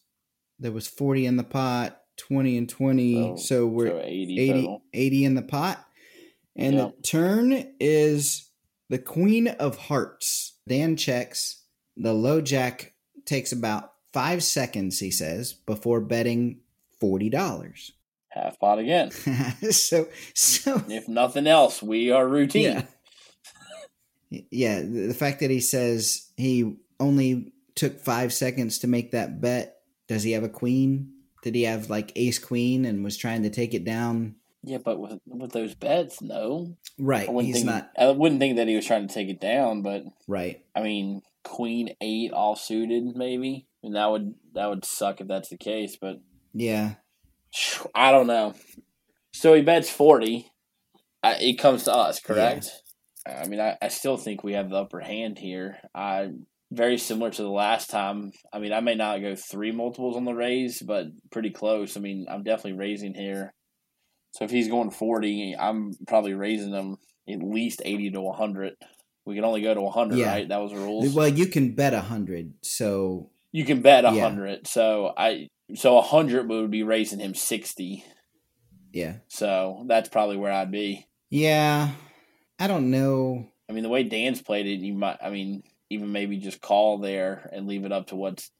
there 0.61 0.72
was 0.72 0.87
40 0.87 1.27
in 1.27 1.37
the 1.37 1.42
pot, 1.44 2.00
20 2.18 2.57
and 2.59 2.68
20. 2.68 3.14
So- 3.14 3.37
So, 3.37 3.66
we're 3.66 3.88
so 3.88 4.00
80, 4.05 4.38
80, 4.38 4.79
80 4.92 5.24
in 5.24 5.35
the 5.35 5.42
pot. 5.42 5.85
And 6.57 6.75
Yeah. 6.77 6.90
the 6.97 7.03
turn 7.03 7.75
is 7.81 8.51
the 8.88 8.99
queen 8.99 9.49
of 9.49 9.77
hearts. 9.77 10.59
Dan 10.69 10.97
checks. 10.97 11.62
The 11.97 12.12
low 12.12 12.40
jack 12.40 12.95
takes 13.25 13.53
about 13.53 13.93
5 14.12 14.43
seconds, 14.43 14.99
he 15.01 15.11
says, 15.11 15.53
before 15.53 16.01
betting 16.01 16.61
$40. 17.03 17.93
Half 18.29 18.59
pot 18.59 18.79
again. 18.81 19.11
so 19.71 20.09
so 20.35 20.83
if 20.88 21.07
nothing 21.09 21.47
else, 21.47 21.81
we 21.83 22.11
are 22.11 22.27
routine. 22.27 22.85
Yeah. 24.31 24.40
yeah, 24.51 24.81
the 24.81 25.07
the 25.09 25.14
fact 25.14 25.40
that 25.40 25.51
he 25.51 25.61
says 25.61 26.31
he 26.37 26.77
only 26.99 27.53
took 27.77 28.01
five 28.01 28.33
seconds 28.33 28.79
to 28.81 28.88
make 28.88 29.12
that 29.12 29.40
bet. 29.40 29.77
Does 30.09 30.23
he 30.25 30.33
have 30.33 30.43
a 30.45 30.49
queen? 30.49 31.12
Did 31.43 31.55
he 31.55 31.62
have 31.62 31.90
like 31.90 32.12
ace 32.17 32.38
queen 32.38 32.85
and 32.85 33.05
was 33.05 33.17
trying 33.17 33.43
to 33.45 33.51
take 33.51 33.75
it 33.75 33.85
down 33.85 34.37
Yeah, 34.66 34.79
but 34.79 34.98
with 34.98 35.18
with 35.27 35.53
those 35.53 35.74
bets, 35.74 36.22
no. 36.22 36.77
Right. 36.98 37.29
I 37.29 37.31
wouldn't 37.31 37.55
He's 37.55 37.64
think 37.64 37.66
not 37.66 37.90
I 37.98 38.11
wouldn't 38.11 38.40
think 38.40 38.57
that 38.57 38.68
he 38.68 38.77
was 38.77 38.87
trying 38.87 39.07
to 39.07 39.12
take 39.12 39.29
it 39.29 39.40
down, 39.40 39.83
but 39.83 40.05
right. 40.27 40.64
I 40.74 40.83
mean, 40.83 41.22
queen 41.42 41.94
eight 42.00 42.33
all 42.33 42.57
suited, 42.57 43.05
maybe. 43.14 43.66
And 43.83 43.94
that 43.94 44.11
would 44.11 44.35
that 44.55 44.68
would 44.68 44.85
suck 44.85 45.20
if 45.20 45.29
that's 45.29 45.50
the 45.50 45.59
case, 45.59 45.96
but 46.00 46.20
Yeah. 46.53 46.94
I 47.94 48.11
don't 48.11 48.27
know. 48.27 48.55
So 49.33 49.55
he 49.55 49.62
bets 49.62 49.90
forty. 49.90 50.50
I, 51.22 51.35
it 51.35 51.59
comes 51.59 51.85
to 51.85 51.94
us, 51.94 52.20
correct? 52.20 52.70
I 53.27 53.46
mean, 53.46 53.59
I, 53.61 53.79
I 53.81 53.88
still 53.88 54.18
think 54.18 54.44
we 54.44 54.53
have 54.53 54.68
the 54.68 54.77
upper 54.77 55.00
hand 55.00 55.38
here. 55.38 55.79
I 55.94 56.33
very 56.70 56.98
similar 56.98 57.31
to 57.31 57.42
the 57.42 57.50
last 57.50 57.88
time. 57.90 58.33
I 58.53 58.59
mean, 58.59 58.72
I 58.72 58.81
may 58.81 58.94
not 58.94 59.20
go 59.20 59.35
three 59.35 59.72
multiples 59.72 60.16
on 60.16 60.24
the 60.24 60.35
raise, 60.35 60.83
but 60.83 61.07
pretty 61.31 61.50
close. 61.50 61.96
I 61.96 62.00
mean, 62.00 62.27
I'm 62.29 62.42
definitely 62.42 62.79
raising 62.79 63.14
here. 63.14 63.55
So 64.35 64.44
if 64.44 64.51
he's 64.51 64.66
going 64.68 64.90
forty, 64.90 65.55
I'm 65.57 65.92
probably 66.09 66.35
raising 66.35 66.73
him 66.73 66.97
at 67.29 67.40
least 67.40 67.81
eighty 67.85 68.11
to 68.11 68.20
one 68.20 68.37
hundred. 68.37 68.75
We 69.25 69.37
can 69.37 69.44
only 69.44 69.62
go 69.62 69.73
to 69.73 69.81
one 69.81 69.92
hundred, 69.92 70.18
Yeah. 70.18 70.33
right? 70.33 70.49
That 70.49 70.61
was 70.61 70.73
the 70.73 70.79
rules. 70.79 71.14
Well, 71.14 71.29
you 71.29 71.47
can 71.47 71.75
bet 71.77 71.94
a 71.94 72.01
hundred. 72.01 72.55
So 72.62 73.31
You 73.53 73.64
can 73.64 73.81
bet 73.81 74.05
a 74.05 74.11
Yeah. 74.12 74.23
hundred. 74.23 74.66
So 74.66 75.12
I 75.16 75.49
so 75.77 75.99
a 75.99 76.03
hundred 76.03 76.49
would 76.49 76.70
be 76.73 76.83
raising 76.83 77.20
him 77.20 77.35
sixty. 77.35 78.05
yeah, 78.92 79.18
So 79.29 79.85
that's 79.87 80.09
probably 80.09 80.37
where 80.37 80.53
I'd 80.53 80.70
be. 80.73 81.07
yeah. 81.31 81.90
I 82.59 82.66
don't 82.66 82.90
know. 82.90 83.49
I 83.68 83.73
mean, 83.73 83.83
the 83.83 83.88
way 83.88 84.03
Dan's 84.03 84.42
played 84.42 84.66
it, 84.66 84.81
you 84.81 84.94
might. 84.94 85.18
I 85.23 85.31
mean, 85.31 85.62
even 85.90 86.11
maybe 86.12 86.37
just 86.38 86.61
call 86.61 86.99
there 86.99 87.49
and 87.53 87.66
leave 87.68 87.85
it 87.85 87.92
up 87.92 88.09
to 88.09 88.16
what's. 88.16 88.51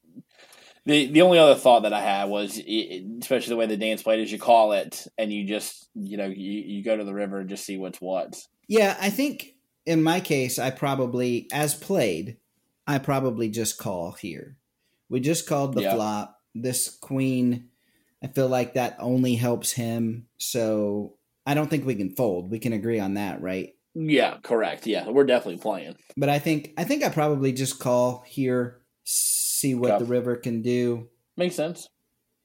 The 0.87 1.07
the 1.07 1.23
only 1.23 1.39
other 1.39 1.55
thought 1.55 1.83
that 1.85 1.93
I 1.93 2.01
had 2.03 2.25
was, 2.29 2.59
especially 2.59 3.49
the 3.51 3.57
way 3.57 3.67
the 3.67 3.77
Dan's 3.77 4.03
played, 4.03 4.21
is 4.21 4.31
you 4.31 4.39
call 4.39 4.73
it 4.73 5.07
and 5.17 5.33
you 5.33 5.47
just 5.47 5.89
you 5.95 6.17
know 6.17 6.27
you, 6.27 6.61
you 6.61 6.85
go 6.85 6.97
to 6.97 7.05
the 7.05 7.15
river 7.15 7.39
and 7.39 7.49
just 7.49 7.65
see 7.65 7.79
what's 7.79 8.01
what. 8.01 8.37
Yeah, 8.69 8.97
I 9.01 9.11
think 9.11 9.55
in 9.87 10.03
my 10.03 10.21
case, 10.21 10.59
I 10.59 10.71
probably, 10.71 11.49
as 11.53 11.75
played, 11.75 12.39
I 12.87 12.99
probably 12.99 13.49
just 13.51 13.79
call 13.79 14.13
here. 14.13 14.57
We 15.09 15.21
just 15.21 15.47
called 15.47 15.75
the 15.75 15.83
Yeah. 15.83 15.95
flop. 15.95 16.41
This 16.55 16.89
queen, 16.89 17.69
I 18.23 18.29
feel 18.29 18.49
like 18.49 18.75
that 18.75 18.97
only 19.01 19.35
helps 19.35 19.73
him. 19.73 20.29
So 20.39 21.17
I 21.47 21.55
don't 21.55 21.69
think 21.69 21.85
we 21.85 21.95
can 21.97 22.15
fold. 22.15 22.51
We 22.51 22.59
can 22.59 22.73
agree 22.73 23.01
on 23.01 23.15
that, 23.15 23.43
right? 23.43 23.75
Yeah, 23.95 24.37
correct. 24.43 24.87
Yeah, 24.87 25.09
we're 25.09 25.25
definitely 25.25 25.61
playing. 25.61 25.97
But 26.17 26.29
I 26.29 26.39
think 26.39 26.73
I 26.79 26.85
think 26.85 27.05
I 27.05 27.09
probably 27.11 27.53
just 27.53 27.79
call 27.81 28.25
here, 28.27 28.81
see 29.65 29.75
what 29.75 29.99
the 29.99 30.05
river 30.05 30.37
can 30.37 30.63
do. 30.63 31.09
Makes 31.37 31.57
sense. 31.57 31.89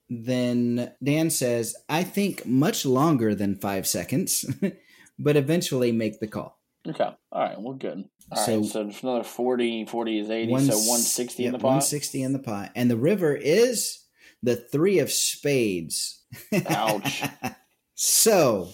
Then 0.10 0.92
Dan 1.04 1.30
says, 1.30 1.76
I 1.88 2.04
think 2.04 2.46
much 2.46 2.86
longer 2.86 3.36
than 3.36 3.56
five 3.56 3.86
seconds, 3.86 4.46
but 5.20 5.36
eventually 5.38 5.92
make 5.92 6.20
the 6.20 6.28
call. 6.28 6.60
Okay. 6.88 7.04
All 7.32 7.42
right. 7.42 7.60
We're 7.62 7.76
good. 7.76 8.06
All 8.32 8.38
right. 8.38 8.46
So- 8.46 8.64
So, 8.64 8.84
there's 8.84 9.04
another 9.04 9.24
40. 9.24 9.86
40 9.86 10.20
is 10.20 10.30
80. 10.30 10.52
One 10.52 10.62
so 10.66 10.74
s- 10.74 10.88
160 10.88 11.46
in 11.46 11.52
the 11.52 11.58
pot. 11.60 11.64
160 11.66 12.24
in 12.24 12.34
the 12.34 12.40
pot. 12.40 12.72
And 12.76 12.90
the 12.90 12.98
river 12.98 13.36
is 13.36 14.00
the 14.42 14.56
three 14.56 15.00
of 15.00 15.12
spades. 15.12 16.24
Ouch. 16.70 17.22
so 17.96 18.70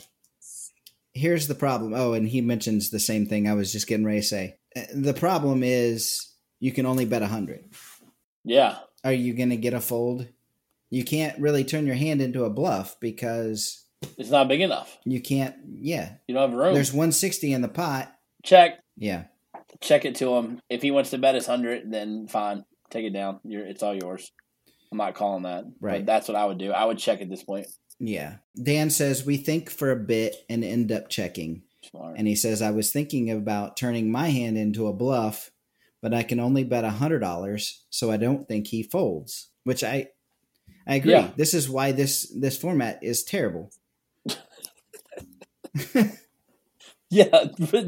here's 1.14 1.48
the 1.48 1.56
problem. 1.56 1.94
Oh, 1.94 2.14
and 2.14 2.28
he 2.30 2.40
mentions 2.42 2.90
the 2.92 3.00
same 3.00 3.26
thing 3.26 3.48
I 3.50 3.54
was 3.56 3.72
just 3.74 3.88
getting 3.88 4.06
ready 4.06 4.20
to 4.22 4.26
say. 4.26 4.56
Uh, 4.76 4.82
The 4.94 5.14
problem 5.14 5.64
is 5.64 6.30
you 6.62 6.72
can 6.72 6.86
only 6.86 7.06
bet 7.06 7.22
100. 7.22 7.66
Yeah. 8.46 8.78
Are 9.04 9.12
you 9.14 9.34
going 9.34 9.50
to 9.50 9.58
get 9.58 9.74
a 9.74 9.82
fold? 9.82 10.28
You 10.90 11.04
can't 11.04 11.38
really 11.40 11.64
turn 11.64 11.86
your 11.86 11.96
hand 11.96 12.22
into 12.22 12.46
a 12.46 12.50
bluff 12.50 12.96
because 13.00 13.86
It's 14.18 14.30
not 14.30 14.48
big 14.48 14.62
enough. 14.62 14.98
you 15.04 15.20
can't. 15.22 15.56
Yeah. 15.68 16.14
You 16.28 16.36
don't 16.36 16.50
have 16.52 16.58
room. 16.60 16.74
There's 16.74 16.94
160 16.94 17.52
in 17.52 17.62
the 17.62 17.68
pot. 17.68 18.14
Check. 18.44 18.80
Yeah. 18.96 19.26
Check 19.82 20.06
it 20.06 20.16
to 20.16 20.36
him. 20.36 20.60
If 20.70 20.82
he 20.82 20.92
wants 20.92 21.10
to 21.10 21.18
bet 21.18 21.36
his 21.36 21.48
100, 21.48 21.92
then 21.92 22.28
fine. 22.28 22.64
Take 22.92 23.06
it 23.06 23.14
down. 23.14 23.40
You're, 23.44 23.66
it's 23.66 23.84
all 23.84 23.96
yours. 23.96 24.32
I'm 24.92 25.00
not 25.00 25.16
calling 25.16 25.44
that. 25.44 25.66
Right. 25.82 26.00
But 26.00 26.06
that's 26.06 26.28
what 26.28 26.38
I 26.38 26.46
would 26.46 26.60
do. 26.60 26.72
I 26.72 26.86
would 26.86 26.98
check 27.00 27.20
at 27.22 27.30
this 27.30 27.44
point. 27.44 27.68
Yeah. 28.00 28.36
Dan 28.62 28.90
says 28.90 29.26
we 29.26 29.38
think 29.38 29.70
for 29.70 29.92
a 29.92 29.96
bit 29.96 30.36
and 30.50 30.64
end 30.64 30.92
up 30.92 31.10
checking. 31.10 31.64
Smart. 31.90 32.16
And 32.18 32.28
he 32.28 32.36
says, 32.36 32.62
I 32.62 32.72
was 32.72 32.92
thinking 32.92 33.30
about 33.32 33.76
turning 33.78 34.12
my 34.12 34.30
hand 34.30 34.58
into 34.58 34.88
a 34.88 34.94
bluff, 34.94 35.52
but 36.06 36.14
I 36.14 36.22
can 36.22 36.40
only 36.40 36.64
bet 36.64 36.84
a 36.84 36.92
hundred 36.92 37.18
dollars, 37.22 37.84
so 37.90 38.12
I 38.12 38.18
don't 38.18 38.48
think 38.48 38.68
he 38.68 38.84
folds. 38.84 39.50
Which 39.64 39.84
I 39.84 40.10
I 40.86 40.98
agree. 40.98 41.14
Yeah. 41.14 41.32
This 41.36 41.56
is 41.56 41.68
why 41.68 41.94
this 41.94 42.32
this 42.40 42.56
format 42.58 43.00
is 43.02 43.24
terrible. 43.24 43.72
Yeah, 47.10 47.46
but 47.72 47.88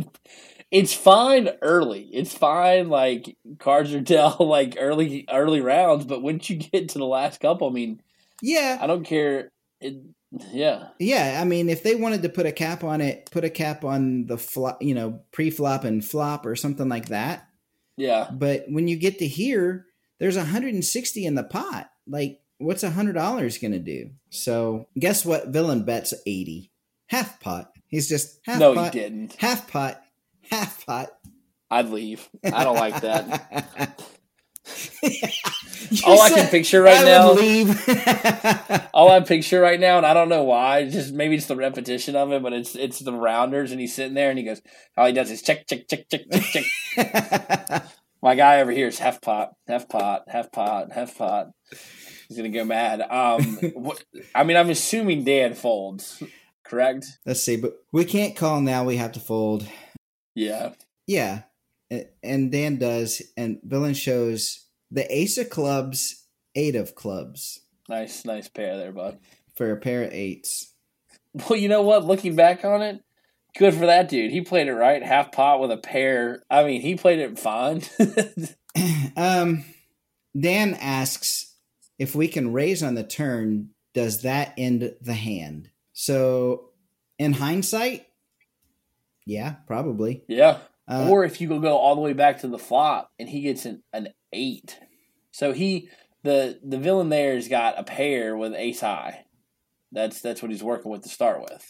it's 0.71 0.93
fine 0.93 1.49
early. 1.61 2.01
It's 2.13 2.33
fine 2.33 2.89
like 2.89 3.37
cards 3.59 3.93
are 3.93 4.01
dealt 4.01 4.39
like 4.57 4.77
early 4.79 5.25
early 5.31 5.61
rounds, 5.61 6.05
but 6.05 6.21
once 6.21 6.49
you 6.49 6.55
get 6.57 6.89
to 6.89 6.97
the 6.97 7.05
last 7.05 7.39
couple, 7.39 7.67
I 7.69 7.71
mean, 7.71 8.01
Yeah. 8.41 8.77
I 8.81 8.87
don't 8.87 9.03
care. 9.03 9.51
It, 9.79 10.01
yeah, 10.51 10.89
Yeah, 10.99 11.39
I 11.41 11.45
mean, 11.45 11.69
if 11.69 11.83
they 11.83 11.95
wanted 11.95 12.23
to 12.23 12.29
put 12.29 12.45
a 12.47 12.51
cap 12.51 12.83
on 12.83 12.99
it, 12.99 13.29
put 13.31 13.45
a 13.45 13.49
cap 13.49 13.83
on 13.85 14.25
the 14.25 14.37
flop, 14.37 14.81
you 14.81 14.93
know, 14.95 15.21
pre-flop 15.31 15.83
and 15.83 16.03
flop 16.03 16.45
or 16.45 16.55
something 16.55 16.89
like 16.89 17.09
that. 17.09 17.47
Yeah, 17.97 18.29
But 18.31 18.65
when 18.69 18.87
you 18.87 18.95
get 18.95 19.19
to 19.19 19.27
here, 19.27 19.85
there's 20.19 20.37
160 20.37 21.25
in 21.25 21.35
the 21.35 21.43
pot. 21.43 21.89
Like, 22.07 22.39
what's 22.59 22.83
a 22.83 22.91
hundred 22.91 23.13
dollars 23.13 23.57
going 23.57 23.71
to 23.73 23.79
do? 23.79 24.11
So, 24.29 24.87
guess 24.97 25.25
what? 25.25 25.49
Villain 25.49 25.83
bets 25.83 26.13
80, 26.25 26.71
half 27.07 27.39
pot. 27.39 27.71
He's 27.87 28.07
just 28.07 28.39
half 28.45 28.59
no, 28.59 28.73
pot, 28.73 28.93
he 28.93 28.99
didn't. 28.99 29.35
half 29.39 29.69
pot, 29.69 30.01
half 30.49 30.85
pot. 30.85 31.09
I'd 31.69 31.89
leave. 31.89 32.27
I 32.43 32.63
don't 32.63 32.77
like 32.77 33.01
that. 33.01 34.01
All 36.05 36.21
I 36.21 36.29
can 36.29 36.47
picture 36.49 36.81
right 36.81 37.05
now- 37.05 37.31
leave. 37.33 37.69
All 38.93 39.11
I 39.11 39.19
picture 39.21 39.59
right 39.61 39.79
now, 39.79 39.97
and 39.97 40.05
I 40.05 40.13
don't 40.13 40.29
know 40.29 40.43
why, 40.43 40.89
just 40.89 41.13
maybe 41.13 41.35
it's 41.35 41.45
the 41.45 41.55
repetition 41.55 42.15
of 42.15 42.31
it, 42.31 42.41
but 42.41 42.53
it's 42.53 42.75
it's 42.75 42.99
the 42.99 43.13
rounders, 43.13 43.71
and 43.71 43.79
he's 43.79 43.93
sitting 43.93 44.13
there, 44.15 44.29
and 44.29 44.37
he 44.39 44.45
goes, 44.45 44.61
all 44.97 45.05
he 45.05 45.13
does 45.13 45.29
is 45.31 45.41
check, 45.41 45.67
check, 45.67 45.87
check, 45.87 46.09
check, 46.09 46.21
check, 46.31 46.63
check. 46.95 47.83
My 48.21 48.33
guy 48.35 48.61
over 48.61 48.71
here 48.71 48.87
is 48.87 48.97
half 48.99 49.21
pot, 49.21 49.51
half 49.67 49.87
pot, 49.87 50.23
half 50.27 50.51
pot, 50.51 50.91
half 50.91 51.15
pot. 51.17 51.51
He's 52.27 52.35
gonna 52.37 52.49
go 52.49 52.65
mad. 52.65 53.01
Um, 53.01 53.43
what, 53.75 54.03
I 54.33 54.43
mean, 54.43 54.57
I'm 54.57 54.69
assuming 54.71 55.23
Dan 55.23 55.53
folds, 55.53 56.21
correct? 56.65 57.05
Let's 57.25 57.43
see, 57.43 57.55
but 57.57 57.73
we 57.93 58.03
can't 58.05 58.35
call 58.35 58.59
now. 58.61 58.83
We 58.83 58.97
have 58.97 59.11
to 59.13 59.19
fold. 59.19 59.67
Yeah, 60.35 60.73
Yeah, 61.07 61.41
and 62.21 62.51
Dan 62.51 62.77
does, 62.77 63.21
and 63.37 63.59
villain 63.63 63.93
shows 63.93 64.66
the 64.91 65.05
ace 65.15 65.37
of 65.37 65.49
clubs, 65.49 66.25
eight 66.55 66.75
of 66.75 66.95
clubs 66.95 67.61
nice, 67.89 68.25
nice 68.25 68.47
pair 68.47 68.77
there, 68.77 68.91
bud. 68.91 69.19
for 69.55 69.71
a 69.71 69.77
pair 69.77 70.03
of 70.03 70.13
eights. 70.13 70.73
Well, 71.33 71.59
you 71.59 71.69
know 71.69 71.81
what? 71.81 72.05
Looking 72.05 72.35
back 72.35 72.65
on 72.65 72.81
it, 72.81 73.03
good 73.57 73.73
for 73.73 73.85
that 73.85 74.09
dude. 74.09 74.31
He 74.31 74.41
played 74.41 74.67
it 74.67 74.73
right, 74.73 75.03
half 75.03 75.31
pot 75.31 75.59
with 75.59 75.71
a 75.71 75.77
pair. 75.77 76.43
I 76.49 76.63
mean, 76.63 76.81
he 76.81 76.95
played 76.95 77.19
it 77.19 77.39
fine. 77.39 77.81
um, 79.17 79.63
Dan 80.39 80.73
asks 80.75 81.55
if 81.99 82.15
we 82.15 82.27
can 82.27 82.53
raise 82.53 82.83
on 82.83 82.95
the 82.95 83.03
turn. 83.03 83.69
Does 83.93 84.21
that 84.21 84.53
end 84.57 84.93
the 85.01 85.15
hand? 85.15 85.71
So, 85.93 86.69
in 87.17 87.33
hindsight, 87.33 88.05
yeah, 89.25 89.55
probably. 89.65 90.23
yeah. 90.27 90.59
Uh, 90.87 91.07
or 91.09 91.25
if 91.25 91.41
you 91.41 91.47
go 91.47 91.59
go 91.59 91.77
all 91.77 91.95
the 91.95 92.01
way 92.01 92.13
back 92.13 92.39
to 92.39 92.47
the 92.47 92.57
flop 92.57 93.11
and 93.19 93.27
he 93.27 93.41
gets 93.41 93.65
an, 93.65 93.83
an 93.91 94.09
eight. 94.31 94.79
So 95.31 95.51
he 95.53 95.89
the 96.23 96.59
the 96.63 96.77
villain 96.77 97.09
there's 97.09 97.47
got 97.47 97.79
a 97.79 97.83
pair 97.83 98.37
with 98.37 98.53
ace 98.53 98.81
high. 98.81 99.25
That's 99.91 100.21
that's 100.21 100.41
what 100.41 100.51
he's 100.51 100.63
working 100.63 100.91
with 100.91 101.03
to 101.03 101.09
start 101.09 101.41
with. 101.41 101.69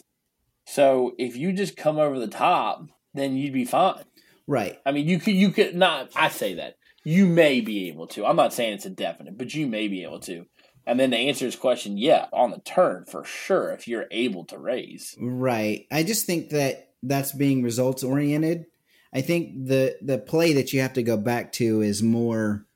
So 0.66 1.14
if 1.18 1.36
you 1.36 1.52
just 1.52 1.76
come 1.76 1.98
over 1.98 2.18
the 2.18 2.28
top, 2.28 2.86
then 3.14 3.36
you'd 3.36 3.52
be 3.52 3.64
fine. 3.64 4.04
right. 4.46 4.78
I 4.86 4.92
mean 4.92 5.08
you 5.08 5.18
could 5.18 5.34
you 5.34 5.50
could 5.50 5.74
not 5.74 6.10
I 6.14 6.28
say 6.28 6.54
that. 6.54 6.74
You 7.04 7.26
may 7.26 7.60
be 7.60 7.88
able 7.88 8.06
to. 8.08 8.26
I'm 8.26 8.36
not 8.36 8.52
saying 8.52 8.74
it's 8.74 8.86
a 8.86 8.90
definite, 8.90 9.38
but 9.38 9.54
you 9.54 9.66
may 9.66 9.88
be 9.88 10.02
able 10.02 10.20
to. 10.20 10.44
And 10.86 10.98
then 10.98 11.10
to 11.10 11.16
answer 11.16 11.44
his 11.44 11.54
question, 11.54 11.98
yeah, 11.98 12.26
on 12.32 12.50
the 12.50 12.60
turn 12.60 13.04
for 13.04 13.22
sure 13.22 13.70
if 13.70 13.86
you're 13.86 14.06
able 14.10 14.46
to 14.46 14.58
raise. 14.58 15.14
Right. 15.20 15.86
I 15.92 16.02
just 16.02 16.24
think 16.26 16.50
that 16.50 16.92
that's 17.02 17.32
being 17.32 17.62
results 17.62 18.02
oriented. 18.02 18.66
I 19.12 19.20
think 19.20 19.66
the 19.66 19.96
the 20.02 20.18
play 20.18 20.52
that 20.54 20.72
you 20.72 20.80
have 20.80 20.92
to 20.94 21.02
go 21.02 21.16
back 21.16 21.52
to 21.52 21.80
is 21.82 22.02
more 22.02 22.66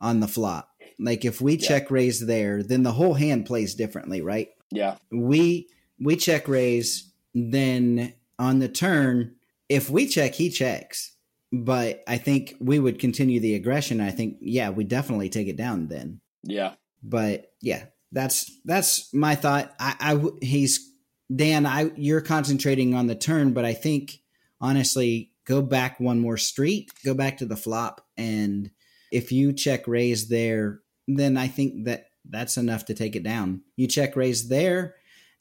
on 0.00 0.20
the 0.20 0.28
flop. 0.28 0.70
Like 0.98 1.24
if 1.24 1.40
we 1.40 1.54
Yeah. 1.54 1.68
check 1.68 1.90
raise 1.90 2.26
there, 2.26 2.62
then 2.62 2.82
the 2.82 2.92
whole 2.92 3.14
hand 3.14 3.46
plays 3.46 3.74
differently, 3.74 4.20
right? 4.20 4.48
Yeah. 4.70 4.96
We 5.10 5.68
we 6.00 6.16
check 6.16 6.48
raise, 6.48 7.12
then 7.34 8.14
on 8.38 8.58
the 8.58 8.68
turn, 8.68 9.36
if 9.68 9.88
we 9.90 10.06
check, 10.06 10.34
he 10.34 10.50
checks. 10.50 11.12
But 11.52 12.02
I 12.08 12.18
think 12.18 12.54
we 12.60 12.80
would 12.80 12.98
continue 12.98 13.38
the 13.38 13.54
aggression. 13.54 14.00
I 14.00 14.10
think, 14.10 14.38
yeah, 14.40 14.70
we 14.70 14.82
definitely 14.82 15.28
take 15.28 15.46
it 15.46 15.56
down 15.56 15.86
then. 15.86 16.20
Yeah. 16.42 16.74
But 17.00 17.52
yeah, 17.60 17.84
that's 18.10 18.50
that's 18.64 19.12
my 19.14 19.34
thought. 19.36 19.72
I, 19.78 19.94
I 20.00 20.44
he's 20.44 20.90
Dan, 21.34 21.64
I 21.66 21.92
you're 21.96 22.20
concentrating 22.20 22.94
on 22.94 23.06
the 23.06 23.14
turn, 23.14 23.52
but 23.52 23.64
I 23.64 23.72
think 23.72 24.18
honestly, 24.60 25.30
go 25.44 25.62
back 25.62 26.00
one 26.00 26.20
more 26.20 26.36
street, 26.36 26.90
go 27.04 27.14
back 27.14 27.38
to 27.38 27.46
the 27.46 27.56
flop, 27.56 28.06
and 28.16 28.70
if 29.12 29.30
you 29.32 29.52
check 29.52 29.86
raise 29.86 30.28
there, 30.28 30.80
then 31.06 31.36
I 31.36 31.48
think 31.48 31.84
that 31.84 32.06
that's 32.28 32.56
enough 32.56 32.86
to 32.86 32.94
take 32.94 33.14
it 33.16 33.22
down. 33.22 33.62
You 33.76 33.86
check 33.86 34.16
raise 34.16 34.48
there, 34.48 34.94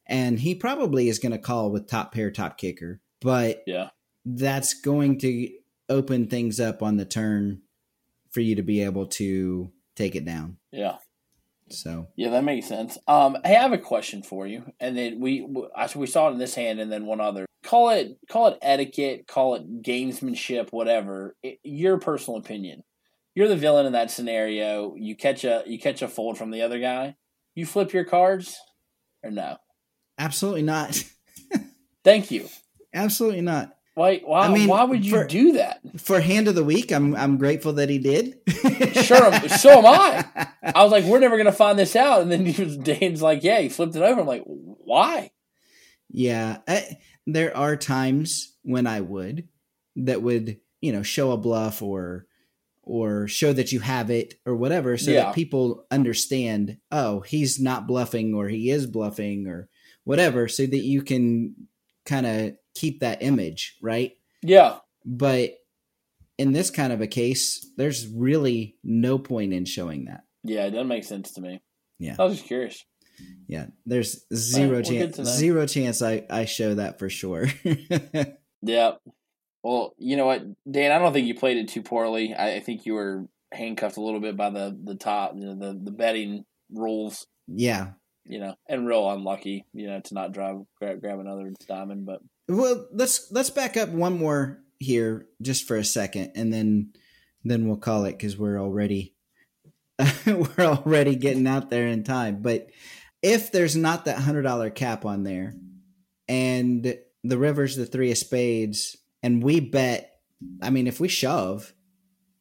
and 0.05 0.39
he 0.39 0.55
probably 0.55 1.07
is 1.09 1.19
going 1.19 1.31
to 1.31 1.37
call 1.37 1.71
with 1.71 1.87
top 1.87 2.13
pair, 2.13 2.29
top 2.31 2.57
kicker, 2.57 2.99
but 3.21 3.63
Yeah. 3.65 3.89
that's 4.25 4.73
going 4.73 5.19
to 5.19 5.49
open 5.89 6.27
things 6.27 6.59
up 6.59 6.83
on 6.83 6.97
the 6.97 7.05
turn 7.05 7.61
for 8.31 8.41
you 8.41 8.55
to 8.55 8.63
be 8.63 8.81
able 8.81 9.05
to 9.05 9.71
take 9.95 10.15
it 10.15 10.25
down. 10.25 10.57
Yeah. 10.71 10.97
So 11.81 12.07
Yeah, 12.15 12.29
that 12.29 12.43
makes 12.43 12.67
sense. 12.67 12.97
Um, 13.07 13.37
hey, 13.43 13.55
I 13.55 13.61
have 13.61 13.73
a 13.73 13.77
question 13.77 14.23
for 14.23 14.47
you, 14.47 14.71
and 14.79 14.97
then 14.97 15.19
we 15.19 15.47
we 15.95 16.07
saw 16.07 16.29
it 16.29 16.33
in 16.33 16.37
this 16.37 16.55
hand, 16.55 16.79
and 16.79 16.91
then 16.91 17.05
one 17.05 17.21
other. 17.21 17.45
Call 17.63 17.89
it 17.89 18.17
call 18.29 18.47
it 18.47 18.59
etiquette, 18.61 19.27
call 19.27 19.55
it 19.55 19.83
gamesmanship, 19.83 20.71
whatever. 20.71 21.35
It, 21.43 21.59
your 21.63 21.99
personal 21.99 22.39
opinion. 22.39 22.83
You're 23.35 23.47
the 23.47 23.55
villain 23.55 23.87
in 23.87 23.93
that 23.93 24.11
scenario. 24.11 24.95
You 24.95 25.15
catch 25.15 25.43
a 25.43 25.63
you 25.65 25.79
catch 25.79 26.01
a 26.01 26.07
fold 26.07 26.37
from 26.37 26.51
the 26.51 26.61
other 26.61 26.79
guy. 26.79 27.15
You 27.55 27.65
flip 27.65 27.93
your 27.93 28.05
cards, 28.05 28.57
or 29.23 29.31
no? 29.31 29.57
absolutely 30.17 30.61
not. 30.61 31.03
Thank 32.03 32.31
you. 32.31 32.47
absolutely 32.93 33.41
not. 33.41 33.75
Why? 33.95 34.19
Why? 34.19 34.47
I 34.47 34.53
mean, 34.53 34.67
why 34.69 34.83
would 34.83 35.05
you 35.05 35.11
for- 35.11 35.27
do 35.27 35.51
that? 35.53 35.79
For 35.97 36.19
hand 36.19 36.47
of 36.47 36.55
the 36.55 36.63
week, 36.63 36.91
I'm 36.91 37.15
I'm 37.15 37.37
grateful 37.37 37.73
that 37.73 37.89
he 37.89 37.99
did. 37.99 38.39
Sure, 39.03 39.31
so 39.49 39.79
am 39.79 39.85
I. 39.85 40.25
I 40.63 40.81
was 40.83 40.91
like, 40.91 41.03
we're 41.03 41.19
never 41.19 41.35
gonna 41.35 41.51
find 41.51 41.77
this 41.77 41.95
out, 41.95 42.21
and 42.21 42.31
then 42.31 42.45
he 42.45 42.63
was, 42.63 42.77
Dane's 42.77 43.21
like, 43.21 43.43
yeah, 43.43 43.59
he 43.59 43.67
flipped 43.67 43.95
it 43.97 44.01
over. 44.01 44.21
I'm 44.21 44.27
like, 44.27 44.43
why? 44.45 45.31
Yeah, 46.09 46.59
I, 46.67 46.97
there 47.27 47.55
are 47.57 47.75
times 47.75 48.53
when 48.63 48.87
I 48.87 49.01
would 49.01 49.47
that 49.97 50.21
would 50.21 50.59
you 50.79 50.93
know 50.93 51.03
show 51.03 51.31
a 51.31 51.37
bluff 51.37 51.81
or 51.81 52.27
or 52.83 53.27
show 53.27 53.51
that 53.53 53.71
you 53.71 53.79
have 53.81 54.09
it 54.09 54.35
or 54.45 54.55
whatever, 54.55 54.97
so 54.97 55.11
Yeah. 55.11 55.23
that 55.25 55.35
people 55.35 55.85
understand. 55.91 56.77
Oh, 56.91 57.21
he's 57.21 57.59
not 57.59 57.87
bluffing, 57.87 58.33
or 58.33 58.47
he 58.47 58.69
is 58.69 58.85
bluffing, 58.87 59.47
or 59.47 59.67
whatever, 60.05 60.47
so 60.47 60.65
that 60.65 60.83
you 60.83 61.01
can 61.01 61.55
kind 62.05 62.25
of 62.25 62.53
keep 62.75 62.99
that 63.01 63.21
image 63.23 63.77
right. 63.81 64.11
Yeah, 64.41 64.77
But 65.05 65.51
in 66.37 66.51
this 66.51 66.69
kind 66.69 66.91
of 66.91 66.99
a 67.01 67.07
case, 67.07 67.65
there's 67.77 68.07
really 68.07 68.75
no 68.83 69.17
point 69.19 69.53
in 69.53 69.65
showing 69.65 70.05
that. 70.05 70.23
yeah, 70.43 70.65
it 70.65 70.71
doesn't 70.71 70.87
make 70.87 71.03
sense 71.05 71.31
to 71.33 71.41
me. 71.41 71.61
Yeah. 71.99 72.15
I 72.19 72.23
was 72.25 72.35
just 72.37 72.47
curious. 72.47 72.83
Yeah, 73.47 73.67
there's 73.85 74.25
zero 74.33 74.81
good 74.81 75.13
chance 75.15 75.29
zero 75.29 75.65
chance 75.67 76.01
I 76.01 76.25
I 76.29 76.45
show 76.45 76.73
that 76.75 76.99
for 76.99 77.09
sure. 77.09 77.47
Yeah. 78.65 78.93
Well, 79.61 79.93
you 79.97 80.15
know 80.17 80.25
what, 80.25 80.41
Dan? 80.69 80.91
I 80.91 80.99
don't 80.99 81.13
think 81.13 81.27
you 81.27 81.35
played 81.35 81.57
it 81.57 81.67
too 81.69 81.81
poorly. 81.81 82.33
I, 82.33 82.55
I 82.55 82.59
think 82.61 82.85
you 82.85 82.93
were 82.93 83.25
handcuffed 83.53 83.97
a 83.97 84.01
little 84.01 84.19
bit 84.21 84.35
by 84.37 84.49
the 84.49 84.77
the 84.83 84.95
top, 84.95 85.33
you 85.35 85.45
know, 85.45 85.55
the 85.55 85.79
the 85.83 85.91
betting 85.91 86.45
rules. 86.71 87.27
yeah. 87.47 87.91
You 88.25 88.39
know, 88.39 88.55
and 88.69 88.87
real 88.87 89.09
unlucky, 89.09 89.65
you 89.73 89.87
know, 89.87 89.99
to 89.99 90.13
not 90.13 90.31
drive 90.31 90.57
grab, 90.79 91.01
grab 91.01 91.19
another 91.19 91.51
diamond. 91.67 92.05
But 92.05 92.21
Well, 92.47 92.87
let's 92.93 93.31
let's 93.31 93.49
back 93.49 93.75
up 93.77 93.89
one 93.89 94.17
more 94.17 94.59
here 94.79 95.27
just 95.41 95.67
for 95.67 95.75
a 95.75 95.83
second, 95.83 96.31
and 96.35 96.53
then 96.53 96.93
then 97.43 97.67
we'll 97.67 97.77
call 97.77 98.05
it 98.05 98.13
because 98.13 98.37
we're 98.37 98.59
already 98.59 99.15
we're 100.25 100.65
already 100.65 101.15
getting 101.15 101.47
out 101.47 101.69
there 101.69 101.87
in 101.87 102.03
time. 102.03 102.41
But 102.41 102.69
if 103.21 103.51
there's 103.51 103.75
not 103.75 104.05
that 104.05 104.19
hundred 104.19 104.43
dollar 104.43 104.69
cap 104.69 105.05
on 105.05 105.23
there, 105.23 105.55
and 106.27 106.97
the 107.23 107.37
river's 107.37 107.75
the 107.75 107.85
three 107.85 108.11
of 108.11 108.17
spades, 108.17 108.97
and 109.21 109.43
we 109.43 109.59
bet, 109.59 110.11
I 110.61 110.69
mean, 110.69 110.87
if 110.87 110.99
we 110.99 111.07
shove, 111.07 111.73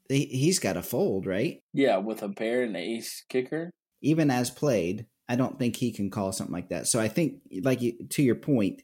he, 0.09 0.27
he's 0.27 0.59
got 0.59 0.75
to 0.75 0.83
fold, 0.83 1.27
right? 1.27 1.61
yeah, 1.73 1.99
with 1.99 2.23
a 2.23 2.29
pair 2.29 2.63
and 2.63 2.77
ace 2.77 3.25
kicker. 3.29 3.71
even 4.01 4.31
as 4.31 4.51
played, 4.51 5.07
I 5.29 5.37
don't 5.37 5.59
think 5.59 5.77
he 5.77 5.93
can 5.93 6.11
call 6.11 6.33
something 6.33 6.53
like 6.53 6.69
that. 6.71 6.87
So 6.87 7.01
I 7.01 7.09
think, 7.09 7.41
like 7.63 7.81
you, 7.81 7.93
to 8.11 8.23
your 8.23 8.35
point, 8.35 8.83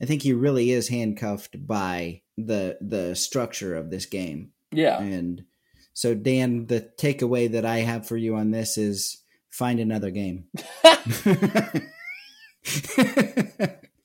I 0.00 0.04
think 0.04 0.22
he 0.22 0.32
really 0.32 0.70
is 0.70 0.88
handcuffed 0.88 1.66
by 1.66 2.22
the 2.36 2.78
the 2.80 3.14
structure 3.16 3.74
of 3.74 3.90
this 3.90 4.06
game. 4.06 4.52
Yeah, 4.70 5.00
And 5.00 5.44
so, 5.94 6.14
Dan, 6.14 6.66
the 6.66 6.88
takeaway 6.96 7.50
that 7.50 7.64
I 7.64 7.78
have 7.78 8.06
for 8.06 8.16
you 8.16 8.36
on 8.36 8.50
this 8.52 8.78
is 8.78 9.24
find 9.50 9.80
another 9.80 10.10
game. 10.10 10.44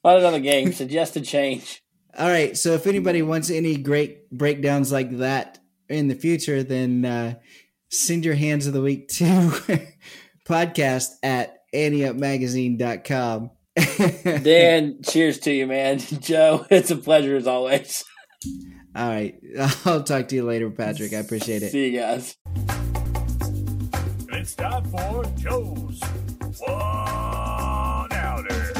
not 0.03 0.17
another 0.17 0.39
game. 0.39 0.73
Suggest 0.73 1.15
a 1.17 1.21
change. 1.21 1.83
All 2.17 2.27
right. 2.29 2.57
So 2.57 2.73
if 2.73 2.87
anybody 2.87 3.21
wants 3.21 3.49
any 3.49 3.77
great 3.77 4.29
breakdowns 4.31 4.91
like 4.91 5.17
that 5.17 5.59
in 5.89 6.07
the 6.07 6.15
future, 6.15 6.63
then 6.63 7.05
uh, 7.05 7.35
send 7.89 8.25
your 8.25 8.35
hands 8.35 8.67
of 8.67 8.73
the 8.73 8.81
week 8.81 9.07
to 9.09 9.23
podcast 10.47 11.09
at 11.23 11.62
anteupmagazine.com. 11.73 13.51
Dan, 14.43 14.99
cheers 15.03 15.39
to 15.39 15.51
you, 15.51 15.67
man. 15.67 15.99
Joe, 16.19 16.65
it's 16.69 16.91
a 16.91 16.95
pleasure 16.95 17.36
as 17.36 17.47
always. 17.47 18.03
All 18.95 19.09
right. 19.09 19.39
I'll 19.86 20.03
talk 20.03 20.27
to 20.27 20.36
you 20.36 20.43
later, 20.43 20.69
Patrick. 20.69 21.13
I 21.13 21.17
appreciate 21.17 21.63
it. 21.63 21.71
See 21.71 21.89
you 21.89 21.99
guys. 21.99 22.38
It's 24.29 24.55
time 24.55 24.83
for 24.86 25.23
Joe's 25.38 25.99
One 26.59 28.13
Outer. 28.13 28.73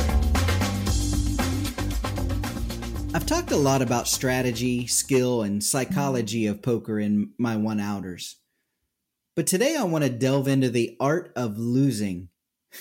I've 3.16 3.26
talked 3.26 3.52
a 3.52 3.58
lot 3.58 3.82
about 3.82 4.08
strategy, 4.08 4.88
skill, 4.88 5.44
and 5.44 5.64
psychology 5.64 6.48
of 6.48 6.62
poker 6.62 7.00
in 7.00 7.32
my 7.38 7.56
one 7.56 7.80
outers. 7.80 8.38
But 9.36 9.48
today 9.48 9.76
I 9.78 9.84
want 9.84 10.04
to 10.04 10.10
delve 10.12 10.48
into 10.48 10.70
the 10.70 10.96
art 11.00 11.32
of 11.36 11.58
losing 11.58 12.30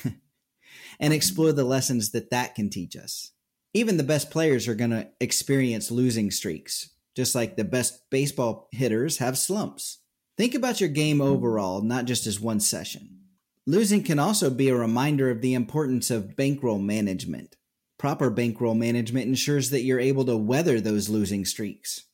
and 1.01 1.13
explore 1.13 1.53
the 1.53 1.65
lessons 1.65 2.11
that 2.13 2.31
that 2.31 2.55
can 2.55 2.71
teach 2.71 2.97
us. 2.97 3.33
Even 3.75 3.97
the 3.97 4.03
best 4.03 4.31
players 4.31 4.69
are 4.69 4.75
going 4.75 4.91
to 4.91 5.09
experience 5.21 5.91
losing 5.91 6.31
streaks, 6.31 6.91
just 7.17 7.35
like 7.35 7.57
the 7.57 7.65
best 7.65 8.11
baseball 8.11 8.69
hitters 8.73 9.19
have 9.19 9.39
slumps. 9.39 9.99
Think 10.37 10.55
about 10.55 10.81
your 10.81 10.91
game 10.91 11.19
hmm. 11.19 11.23
overall, 11.23 11.83
not 11.83 12.05
just 12.05 12.27
as 12.27 12.41
one 12.41 12.61
session. 12.61 13.19
Losing 13.67 14.03
can 14.03 14.19
also 14.19 14.51
be 14.51 14.69
a 14.69 14.77
reminder 14.77 15.31
of 15.31 15.41
the 15.41 15.55
importance 15.55 16.11
of 16.11 16.37
bankroll 16.37 16.79
management. 16.79 17.57
Proper 17.97 18.29
bankroll 18.29 18.75
management 18.75 19.29
ensures 19.29 19.71
that 19.71 19.83
you're 19.83 20.01
able 20.01 20.25
to 20.25 20.37
weather 20.37 20.81
those 20.81 21.09
losing 21.09 21.45
streaks. 21.45 22.07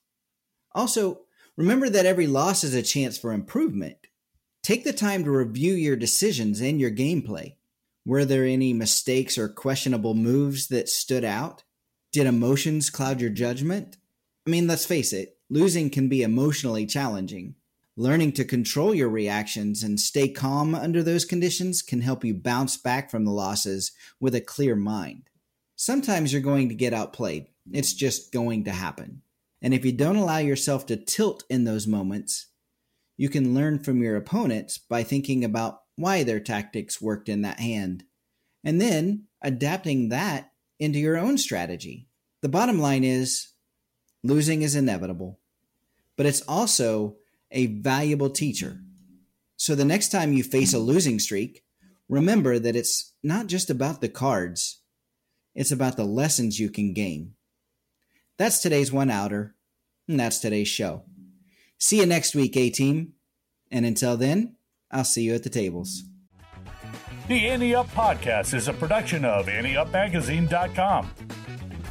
Also, 0.74 1.20
remember 1.56 1.88
that 1.88 2.04
every 2.04 2.26
loss 2.26 2.62
is 2.62 2.74
a 2.74 2.82
chance 2.82 3.16
for 3.16 3.32
improvement. 3.32 3.96
Take 4.62 4.84
the 4.84 4.92
time 4.92 5.24
to 5.24 5.30
review 5.30 5.72
your 5.72 5.96
decisions 5.96 6.60
and 6.60 6.78
your 6.78 6.90
gameplay. 6.90 7.54
Were 8.08 8.24
there 8.24 8.46
any 8.46 8.72
mistakes 8.72 9.36
or 9.36 9.50
questionable 9.50 10.14
moves 10.14 10.68
that 10.68 10.88
stood 10.88 11.24
out? 11.24 11.62
Did 12.10 12.26
emotions 12.26 12.88
cloud 12.88 13.20
your 13.20 13.28
judgment? 13.28 13.98
I 14.46 14.50
mean, 14.50 14.66
let's 14.66 14.86
face 14.86 15.12
it, 15.12 15.36
losing 15.50 15.90
can 15.90 16.08
be 16.08 16.22
emotionally 16.22 16.86
challenging. 16.86 17.56
Learning 17.98 18.32
to 18.32 18.46
control 18.46 18.94
your 18.94 19.10
reactions 19.10 19.82
and 19.82 20.00
stay 20.00 20.26
calm 20.26 20.74
under 20.74 21.02
those 21.02 21.26
conditions 21.26 21.82
can 21.82 22.00
help 22.00 22.24
you 22.24 22.32
bounce 22.32 22.78
back 22.78 23.10
from 23.10 23.26
the 23.26 23.30
losses 23.30 23.92
with 24.18 24.34
a 24.34 24.40
clear 24.40 24.74
mind. 24.74 25.28
Sometimes 25.76 26.32
you're 26.32 26.40
going 26.40 26.70
to 26.70 26.74
get 26.74 26.94
outplayed. 26.94 27.48
It's 27.70 27.92
just 27.92 28.32
going 28.32 28.64
to 28.64 28.70
happen. 28.70 29.20
And 29.60 29.74
if 29.74 29.84
you 29.84 29.92
don't 29.92 30.16
allow 30.16 30.38
yourself 30.38 30.86
to 30.86 30.96
tilt 30.96 31.44
in 31.50 31.64
those 31.64 31.86
moments, 31.86 32.46
you 33.18 33.28
can 33.28 33.54
learn 33.54 33.80
from 33.80 34.00
your 34.00 34.16
opponents 34.16 34.78
by 34.78 35.02
thinking 35.02 35.44
about 35.44 35.82
why 35.98 36.22
their 36.22 36.38
tactics 36.38 37.02
worked 37.02 37.28
in 37.28 37.42
that 37.42 37.58
hand, 37.58 38.04
and 38.62 38.80
then 38.80 39.24
adapting 39.42 40.10
that 40.10 40.52
into 40.78 40.98
your 41.00 41.18
own 41.18 41.36
strategy. 41.36 42.06
The 42.40 42.48
bottom 42.48 42.78
line 42.78 43.02
is 43.02 43.48
losing 44.22 44.62
is 44.62 44.76
inevitable, 44.76 45.40
but 46.16 46.24
it's 46.24 46.40
also 46.42 47.16
a 47.50 47.66
valuable 47.66 48.30
teacher. 48.30 48.80
So 49.56 49.74
the 49.74 49.84
next 49.84 50.10
time 50.10 50.32
you 50.32 50.44
face 50.44 50.72
a 50.72 50.78
losing 50.78 51.18
streak, 51.18 51.64
remember 52.08 52.60
that 52.60 52.76
it's 52.76 53.14
not 53.24 53.48
just 53.48 53.68
about 53.68 54.00
the 54.00 54.08
cards, 54.08 54.80
it's 55.56 55.72
about 55.72 55.96
the 55.96 56.04
lessons 56.04 56.60
you 56.60 56.70
can 56.70 56.94
gain. 56.94 57.34
That's 58.36 58.60
today's 58.60 58.92
one 58.92 59.10
outer, 59.10 59.56
and 60.06 60.20
that's 60.20 60.38
today's 60.38 60.68
show. 60.68 61.02
See 61.76 61.98
you 61.98 62.06
next 62.06 62.36
week, 62.36 62.56
A 62.56 62.70
Team. 62.70 63.14
And 63.70 63.84
until 63.84 64.16
then, 64.16 64.54
I'll 64.90 65.04
see 65.04 65.22
you 65.22 65.34
at 65.34 65.42
the 65.42 65.50
tables. 65.50 66.04
The 67.28 67.48
Ante 67.48 67.74
Up 67.74 67.88
Podcast 67.88 68.54
is 68.54 68.68
a 68.68 68.72
production 68.72 69.24
of 69.24 69.46
AnteUpMagazine.com. 69.46 71.10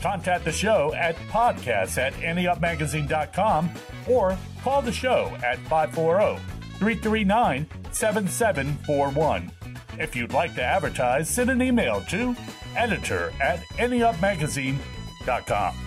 Contact 0.01 0.45
the 0.45 0.51
show 0.51 0.93
at 0.93 1.15
podcasts 1.29 1.97
at 1.97 2.13
AnteUpMagazine.com 2.13 3.69
or 4.07 4.37
call 4.63 4.81
the 4.81 4.91
show 4.91 5.35
at 5.43 5.59
540 5.67 6.41
339 6.79 7.67
7741. 7.91 9.51
If 9.99 10.15
you'd 10.15 10.33
like 10.33 10.53
to 10.55 10.63
advertise, 10.63 11.29
send 11.29 11.49
an 11.49 11.61
email 11.61 12.01
to 12.09 12.35
editor 12.75 13.33
at 13.41 13.59
anteupmagazine.com. 13.77 15.86